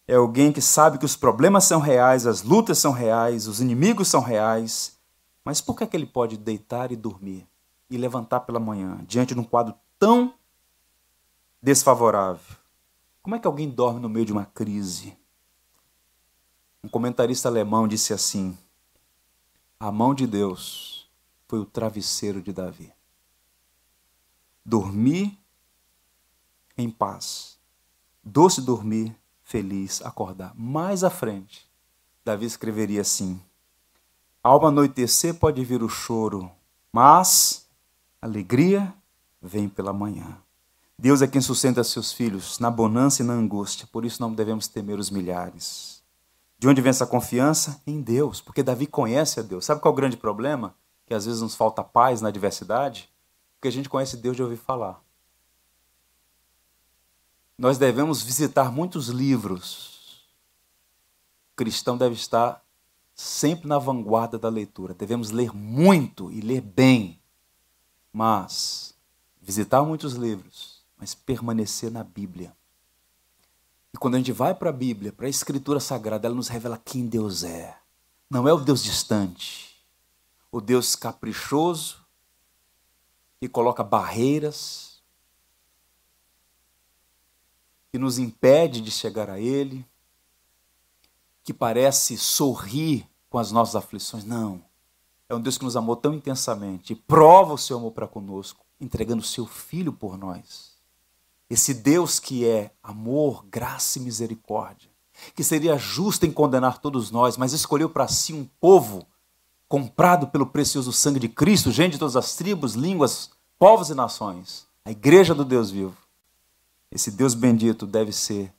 [0.07, 4.07] É alguém que sabe que os problemas são reais, as lutas são reais, os inimigos
[4.07, 4.97] são reais.
[5.45, 7.47] Mas por que, é que ele pode deitar e dormir
[7.89, 10.34] e levantar pela manhã diante de um quadro tão
[11.61, 12.57] desfavorável?
[13.21, 15.15] Como é que alguém dorme no meio de uma crise?
[16.84, 18.57] Um comentarista alemão disse assim:
[19.80, 21.07] a mão de Deus
[21.47, 22.91] foi o travesseiro de Davi.
[24.65, 25.38] Dormir
[26.77, 27.59] em paz.
[28.32, 30.53] Doce dormir, feliz, acordar.
[30.55, 31.67] Mais à frente,
[32.23, 33.41] Davi escreveria assim:
[34.43, 36.51] Ao anoitecer pode vir o choro,
[36.93, 37.67] mas
[38.21, 38.93] alegria
[39.41, 40.38] vem pela manhã.
[40.95, 44.67] Deus é quem sustenta seus filhos na bonança e na angústia, por isso não devemos
[44.67, 46.03] temer os milhares.
[46.59, 47.82] De onde vem essa confiança?
[47.88, 49.65] Em Deus, porque Davi conhece a Deus.
[49.65, 50.75] Sabe qual é o grande problema?
[51.07, 53.09] Que às vezes nos falta paz na adversidade?
[53.55, 55.01] Porque a gente conhece Deus de ouvir falar.
[57.60, 60.24] Nós devemos visitar muitos livros.
[61.51, 62.64] O cristão deve estar
[63.14, 64.93] sempre na vanguarda da leitura.
[64.93, 67.22] Devemos ler muito e ler bem.
[68.14, 68.95] Mas
[69.41, 72.55] visitar muitos livros, mas permanecer na Bíblia.
[73.93, 76.78] E quando a gente vai para a Bíblia, para a Escritura Sagrada, ela nos revela
[76.78, 77.78] quem Deus é.
[78.30, 79.84] Não é o Deus distante,
[80.49, 82.05] o Deus caprichoso,
[83.38, 84.88] que coloca barreiras,
[87.91, 89.85] que nos impede de chegar a Ele,
[91.43, 94.23] que parece sorrir com as nossas aflições.
[94.23, 94.61] Não.
[95.27, 98.65] É um Deus que nos amou tão intensamente e prova o seu amor para conosco,
[98.79, 100.73] entregando o seu Filho por nós.
[101.49, 104.89] Esse Deus que é amor, graça e misericórdia,
[105.35, 109.05] que seria justo em condenar todos nós, mas escolheu para si um povo
[109.67, 114.67] comprado pelo precioso sangue de Cristo, gente de todas as tribos, línguas, povos e nações,
[114.83, 115.95] a igreja do Deus vivo.
[116.91, 118.53] Esse Deus bendito deve ser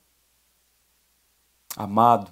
[1.75, 2.31] amado,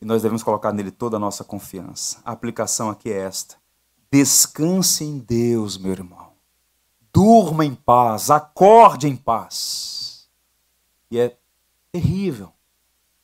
[0.00, 2.20] e nós devemos colocar nele toda a nossa confiança.
[2.24, 3.56] A aplicação aqui é esta:
[4.10, 6.32] descanse em Deus, meu irmão.
[7.12, 10.28] Durma em paz, acorde em paz.
[11.10, 11.38] E é
[11.92, 12.52] terrível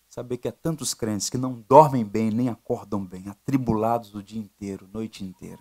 [0.08, 4.40] saber que há tantos crentes que não dormem bem nem acordam bem, atribulados o dia
[4.40, 5.60] inteiro, noite inteira.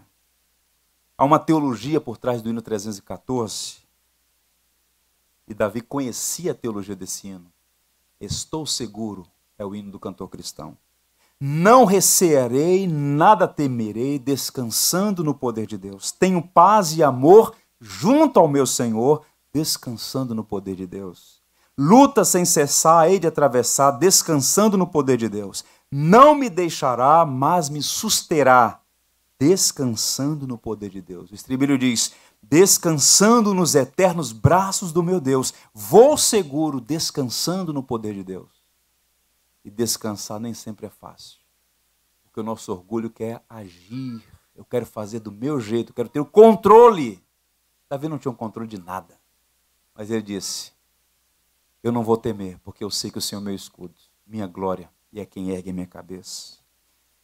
[1.17, 3.86] Há uma teologia por trás do hino 314,
[5.47, 7.51] e Davi conhecia a teologia desse hino.
[8.19, 9.25] Estou seguro
[9.57, 10.77] é o hino do cantor cristão.
[11.39, 16.11] Não recearei, nada temerei, descansando no poder de Deus.
[16.11, 19.23] Tenho paz e amor junto ao meu Senhor,
[19.53, 21.41] descansando no poder de Deus.
[21.77, 25.63] Luta sem cessar, hei de atravessar, descansando no poder de Deus.
[25.91, 28.81] Não me deixará, mas me susterá,
[29.39, 31.29] descansando no poder de Deus.
[31.29, 32.13] O estribilho diz:
[32.49, 35.53] descansando nos eternos braços do meu Deus.
[35.73, 38.49] Vou seguro, descansando no poder de Deus.
[39.63, 41.39] E descansar nem sempre é fácil.
[42.23, 44.23] Porque o nosso orgulho quer agir.
[44.55, 47.23] Eu quero fazer do meu jeito, eu quero ter o controle.
[47.89, 49.19] Davi não tinha um controle de nada.
[49.93, 50.71] Mas ele disse:
[51.83, 53.93] Eu não vou temer, porque eu sei que o Senhor é meu escudo,
[54.25, 56.57] minha glória, e é quem ergue minha cabeça.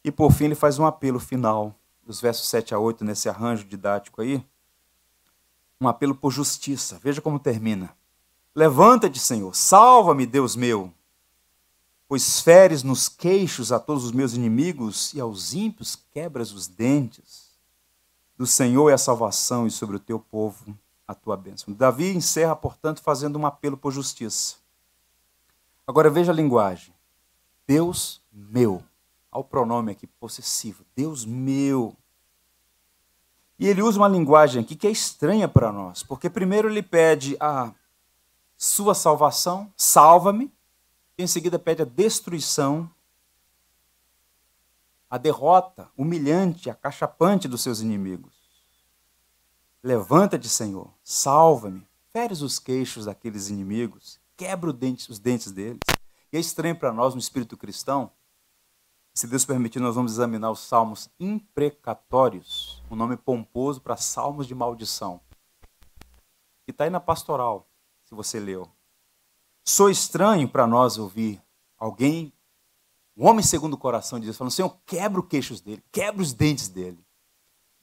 [0.03, 3.65] E por fim, ele faz um apelo final, dos versos 7 a 8, nesse arranjo
[3.65, 4.45] didático aí.
[5.79, 6.99] Um apelo por justiça.
[7.03, 7.95] Veja como termina.
[8.55, 10.93] Levanta-te, Senhor, salva-me, Deus meu
[12.13, 17.57] pois feres nos queixos a todos os meus inimigos e aos ímpios quebras os dentes.
[18.37, 21.73] Do Senhor é a salvação e sobre o teu povo a tua bênção.
[21.73, 24.57] Davi encerra, portanto, fazendo um apelo por justiça.
[25.87, 26.93] Agora veja a linguagem.
[27.65, 28.83] Deus meu.
[29.31, 30.85] Ao pronome aqui possessivo.
[30.95, 31.95] Deus meu.
[33.63, 37.37] E ele usa uma linguagem aqui que é estranha para nós, porque primeiro ele pede
[37.39, 37.73] a
[38.57, 40.51] sua salvação, salva-me,
[41.17, 42.91] em seguida pede a destruição,
[45.09, 48.33] a derrota humilhante, acachapante dos seus inimigos.
[49.81, 55.79] Levanta-te, Senhor, salva-me, feres os queixos daqueles inimigos, quebra os dentes deles.
[56.33, 58.11] E é estranho para nós no espírito cristão,
[59.13, 64.55] se Deus permitir, nós vamos examinar os salmos imprecatórios, um nome pomposo para salmos de
[64.55, 65.21] maldição.
[66.67, 67.69] E está aí na pastoral,
[68.03, 68.67] se você leu.
[69.63, 71.41] Sou estranho para nós ouvir
[71.77, 72.33] alguém,
[73.15, 76.33] um homem segundo o coração de Deus, falando: Senhor, quebra os queixos dele, quebra os
[76.33, 77.05] dentes dele.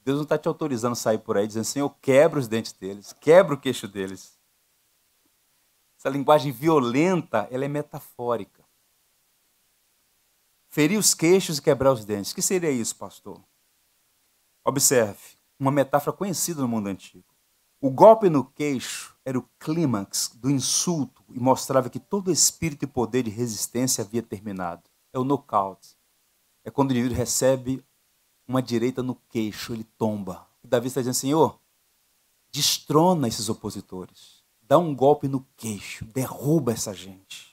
[0.03, 3.13] Deus não está te autorizando a sair por aí dizendo: Senhor, quebra os dentes deles,
[3.13, 4.37] quebra o queixo deles.
[5.97, 8.60] Essa linguagem violenta, ela é metafórica.
[10.71, 12.31] Ferir os queixos e quebrar os dentes.
[12.31, 13.43] O que seria isso, pastor?
[14.65, 15.19] Observe,
[15.59, 17.25] uma metáfora conhecida no mundo antigo.
[17.81, 22.87] O golpe no queixo era o clímax do insulto e mostrava que todo espírito e
[22.87, 24.83] poder de resistência havia terminado.
[25.11, 25.97] É o nocaute.
[26.63, 27.85] É quando o indivíduo recebe
[28.47, 30.47] uma direita no queixo, ele tomba.
[30.63, 31.59] E Davi está dizendo, Senhor,
[32.49, 34.41] destrona esses opositores.
[34.61, 37.50] Dá um golpe no queixo, derruba essa gente.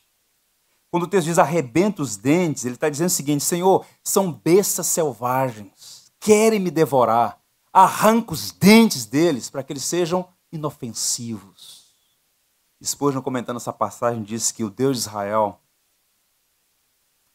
[0.91, 4.87] Quando o texto diz arrebenta os dentes, ele está dizendo o seguinte: Senhor, são bestas
[4.87, 7.39] selvagens, querem me devorar
[7.73, 11.95] arranca os dentes deles para que eles sejam inofensivos.
[12.83, 15.61] Spurgeon, comentando essa passagem, disse que o Deus de Israel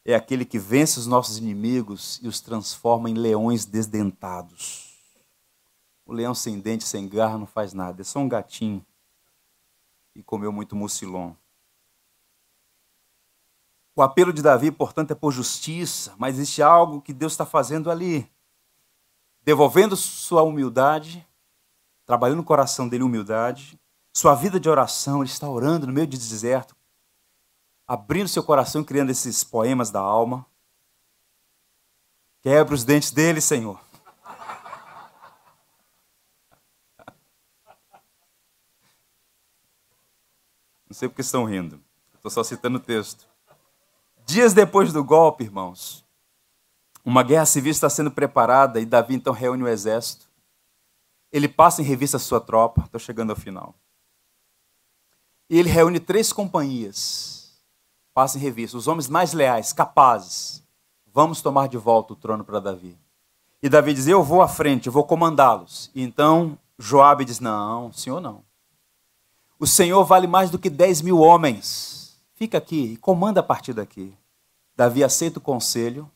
[0.04, 4.94] é aquele que vence os nossos inimigos e os transforma em leões desdentados.
[6.04, 8.84] O leão sem dente, sem garra, não faz nada, é só um gatinho
[10.14, 11.32] e comeu muito mucilon.
[13.96, 17.90] O apelo de Davi, portanto, é por justiça, mas existe algo que Deus está fazendo
[17.90, 18.28] ali
[19.44, 21.24] devolvendo sua humildade,
[22.06, 23.78] trabalhando no coração dele humildade,
[24.12, 26.74] sua vida de oração, ele está orando no meio de deserto,
[27.86, 30.46] abrindo seu coração e criando esses poemas da alma.
[32.40, 33.78] Quebra os dentes dele, Senhor.
[40.88, 41.82] Não sei porque estão rindo.
[42.14, 43.33] Estou só citando o texto.
[44.26, 46.04] Dias depois do golpe, irmãos,
[47.04, 50.26] uma guerra civil está sendo preparada e Davi então reúne o exército.
[51.30, 53.74] Ele passa em revista a sua tropa, estou chegando ao final.
[55.50, 57.60] E ele reúne três companhias,
[58.14, 60.62] passa em revista, os homens mais leais, capazes.
[61.12, 62.96] Vamos tomar de volta o trono para Davi.
[63.62, 65.90] E Davi diz: Eu vou à frente, eu vou comandá-los.
[65.94, 68.42] E então Joabe diz: Não, senhor não.
[69.58, 72.03] O Senhor vale mais do que 10 mil homens.
[72.34, 74.14] Fica aqui e comanda a partir daqui.
[74.76, 76.10] Davi aceita o conselho,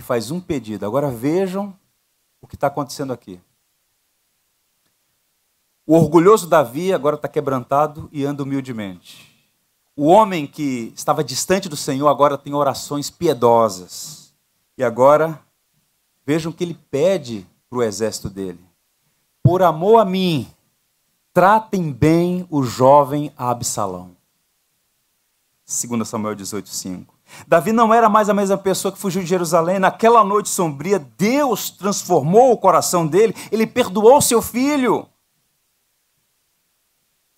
[0.00, 0.86] e faz um pedido.
[0.86, 1.76] Agora vejam
[2.40, 3.40] o que está acontecendo aqui.
[5.86, 9.28] O orgulhoso Davi agora está quebrantado e anda humildemente.
[9.94, 14.32] O homem que estava distante do Senhor agora tem orações piedosas.
[14.78, 15.38] E agora,
[16.24, 18.60] vejam que ele pede para o exército dele:
[19.42, 20.50] Por amor a mim,
[21.34, 24.16] tratem bem o jovem Absalão.
[25.70, 27.14] 2 Samuel 18, 5.
[27.46, 29.78] Davi não era mais a mesma pessoa que fugiu de Jerusalém.
[29.78, 35.06] Naquela noite sombria, Deus transformou o coração dele, ele perdoou seu filho.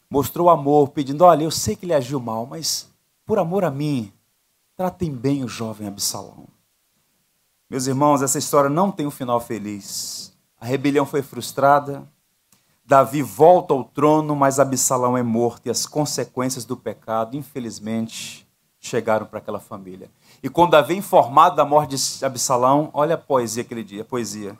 [0.09, 2.91] Mostrou amor, pedindo: Olha, eu sei que ele agiu mal, mas
[3.26, 4.11] por amor a mim,
[4.76, 6.49] tratem bem o jovem Absalão.
[7.68, 10.33] Meus irmãos, essa história não tem um final feliz.
[10.59, 12.09] A rebelião foi frustrada,
[12.85, 18.47] Davi volta ao trono, mas Absalão é morto e as consequências do pecado, infelizmente,
[18.80, 20.11] chegaram para aquela família.
[20.43, 24.59] E quando Davi é informado da morte de Absalão, olha a poesia aquele dia, poesia.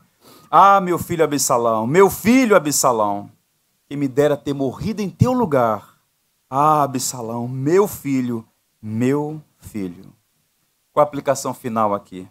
[0.49, 3.31] Ah, meu filho Absalão, meu filho Absalão,
[3.89, 5.99] que me dera ter morrido em teu lugar.
[6.49, 8.47] Ah, Absalão, meu filho,
[8.81, 10.13] meu filho.
[10.93, 12.29] Qual a aplicação final aqui?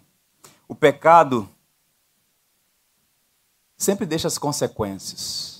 [0.66, 1.48] O pecado
[3.76, 5.51] sempre deixa as consequências.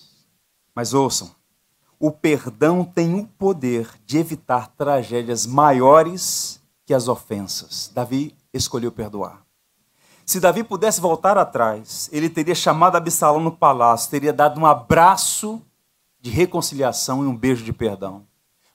[0.75, 1.31] Mas ouçam,
[1.99, 7.91] o perdão tem o poder de evitar tragédias maiores que as ofensas.
[7.95, 9.43] Davi escolheu perdoar.
[10.25, 15.61] Se Davi pudesse voltar atrás, ele teria chamado Absalão no palácio, teria dado um abraço
[16.21, 18.27] de reconciliação e um beijo de perdão.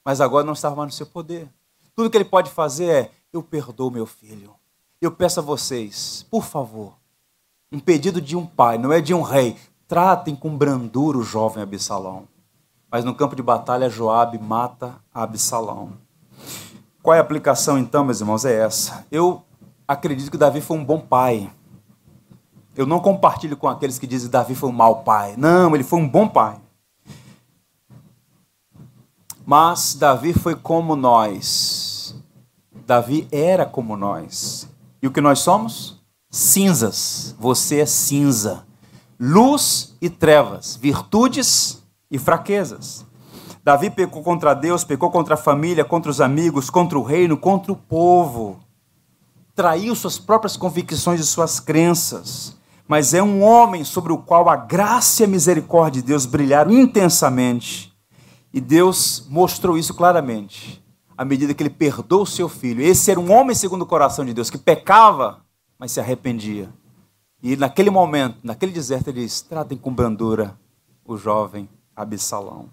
[0.04, 1.50] Mas agora não estava mais no seu poder.
[1.96, 4.54] Tudo que ele pode fazer é: eu perdoo meu filho.
[5.02, 6.94] Eu peço a vocês, por favor,
[7.72, 9.58] um pedido de um pai, não é de um rei.
[9.88, 12.28] Tratem com brandura o jovem Absalão.
[12.92, 15.94] Mas no campo de batalha, Joabe mata Absalão.
[17.02, 18.44] Qual é a aplicação então, meus irmãos?
[18.44, 19.06] É essa.
[19.10, 19.42] Eu
[19.88, 21.50] acredito que Davi foi um bom pai.
[22.76, 25.36] Eu não compartilho com aqueles que dizem que Davi foi um mau pai.
[25.38, 26.60] Não, ele foi um bom pai.
[29.46, 32.14] Mas Davi foi como nós.
[32.86, 34.68] Davi era como nós.
[35.02, 35.98] E o que nós somos?
[36.30, 37.34] Cinzas.
[37.40, 38.67] Você é cinza.
[39.20, 40.76] Luz e trevas.
[40.76, 43.06] Virtudes e fraquezas.
[43.64, 47.72] Davi pecou contra Deus, pecou contra a família, contra os amigos, contra o reino, contra
[47.72, 48.60] o povo.
[49.54, 52.56] Traiu suas próprias convicções e suas crenças.
[52.88, 56.72] Mas é um homem sobre o qual a graça e a misericórdia de Deus brilharam
[56.72, 57.94] intensamente.
[58.54, 60.82] E Deus mostrou isso claramente,
[61.18, 62.82] à medida que ele perdoou o seu filho.
[62.82, 65.42] Esse era um homem segundo o coração de Deus, que pecava,
[65.78, 66.70] mas se arrependia.
[67.42, 70.58] E naquele momento, naquele deserto, ele diz: tratem com brandura
[71.06, 72.70] o jovem Absalão.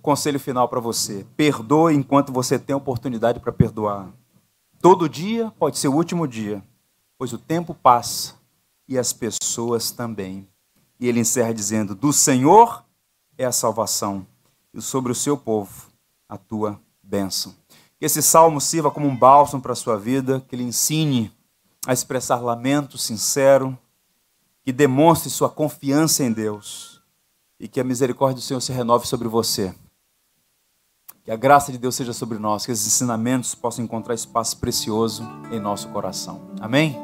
[0.00, 4.08] Conselho final para você: perdoe enquanto você tem oportunidade para perdoar.
[4.80, 6.62] Todo dia pode ser o último dia,
[7.18, 8.34] pois o tempo passa
[8.88, 10.48] e as pessoas também.
[11.00, 12.84] E ele encerra dizendo: Do Senhor
[13.36, 14.24] é a salvação,
[14.72, 15.88] e sobre o seu povo
[16.28, 17.54] a tua bênção.
[17.98, 21.32] Que esse salmo sirva como um bálsamo para a sua vida, que ele ensine
[21.86, 23.78] a expressar lamento sincero,
[24.64, 27.00] que demonstre sua confiança em Deus
[27.58, 29.72] e que a misericórdia do Senhor se renove sobre você.
[31.24, 35.22] Que a graça de Deus seja sobre nós, que esses ensinamentos possam encontrar espaço precioso
[35.50, 36.50] em nosso coração.
[36.60, 36.96] Amém?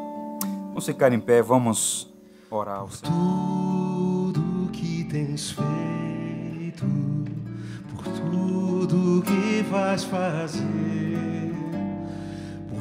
[0.68, 2.12] Vamos ficar em pé, vamos
[2.50, 3.12] orar ao Senhor.
[3.12, 6.84] Tudo que tens feito,
[7.94, 11.51] por tudo que vais fazer,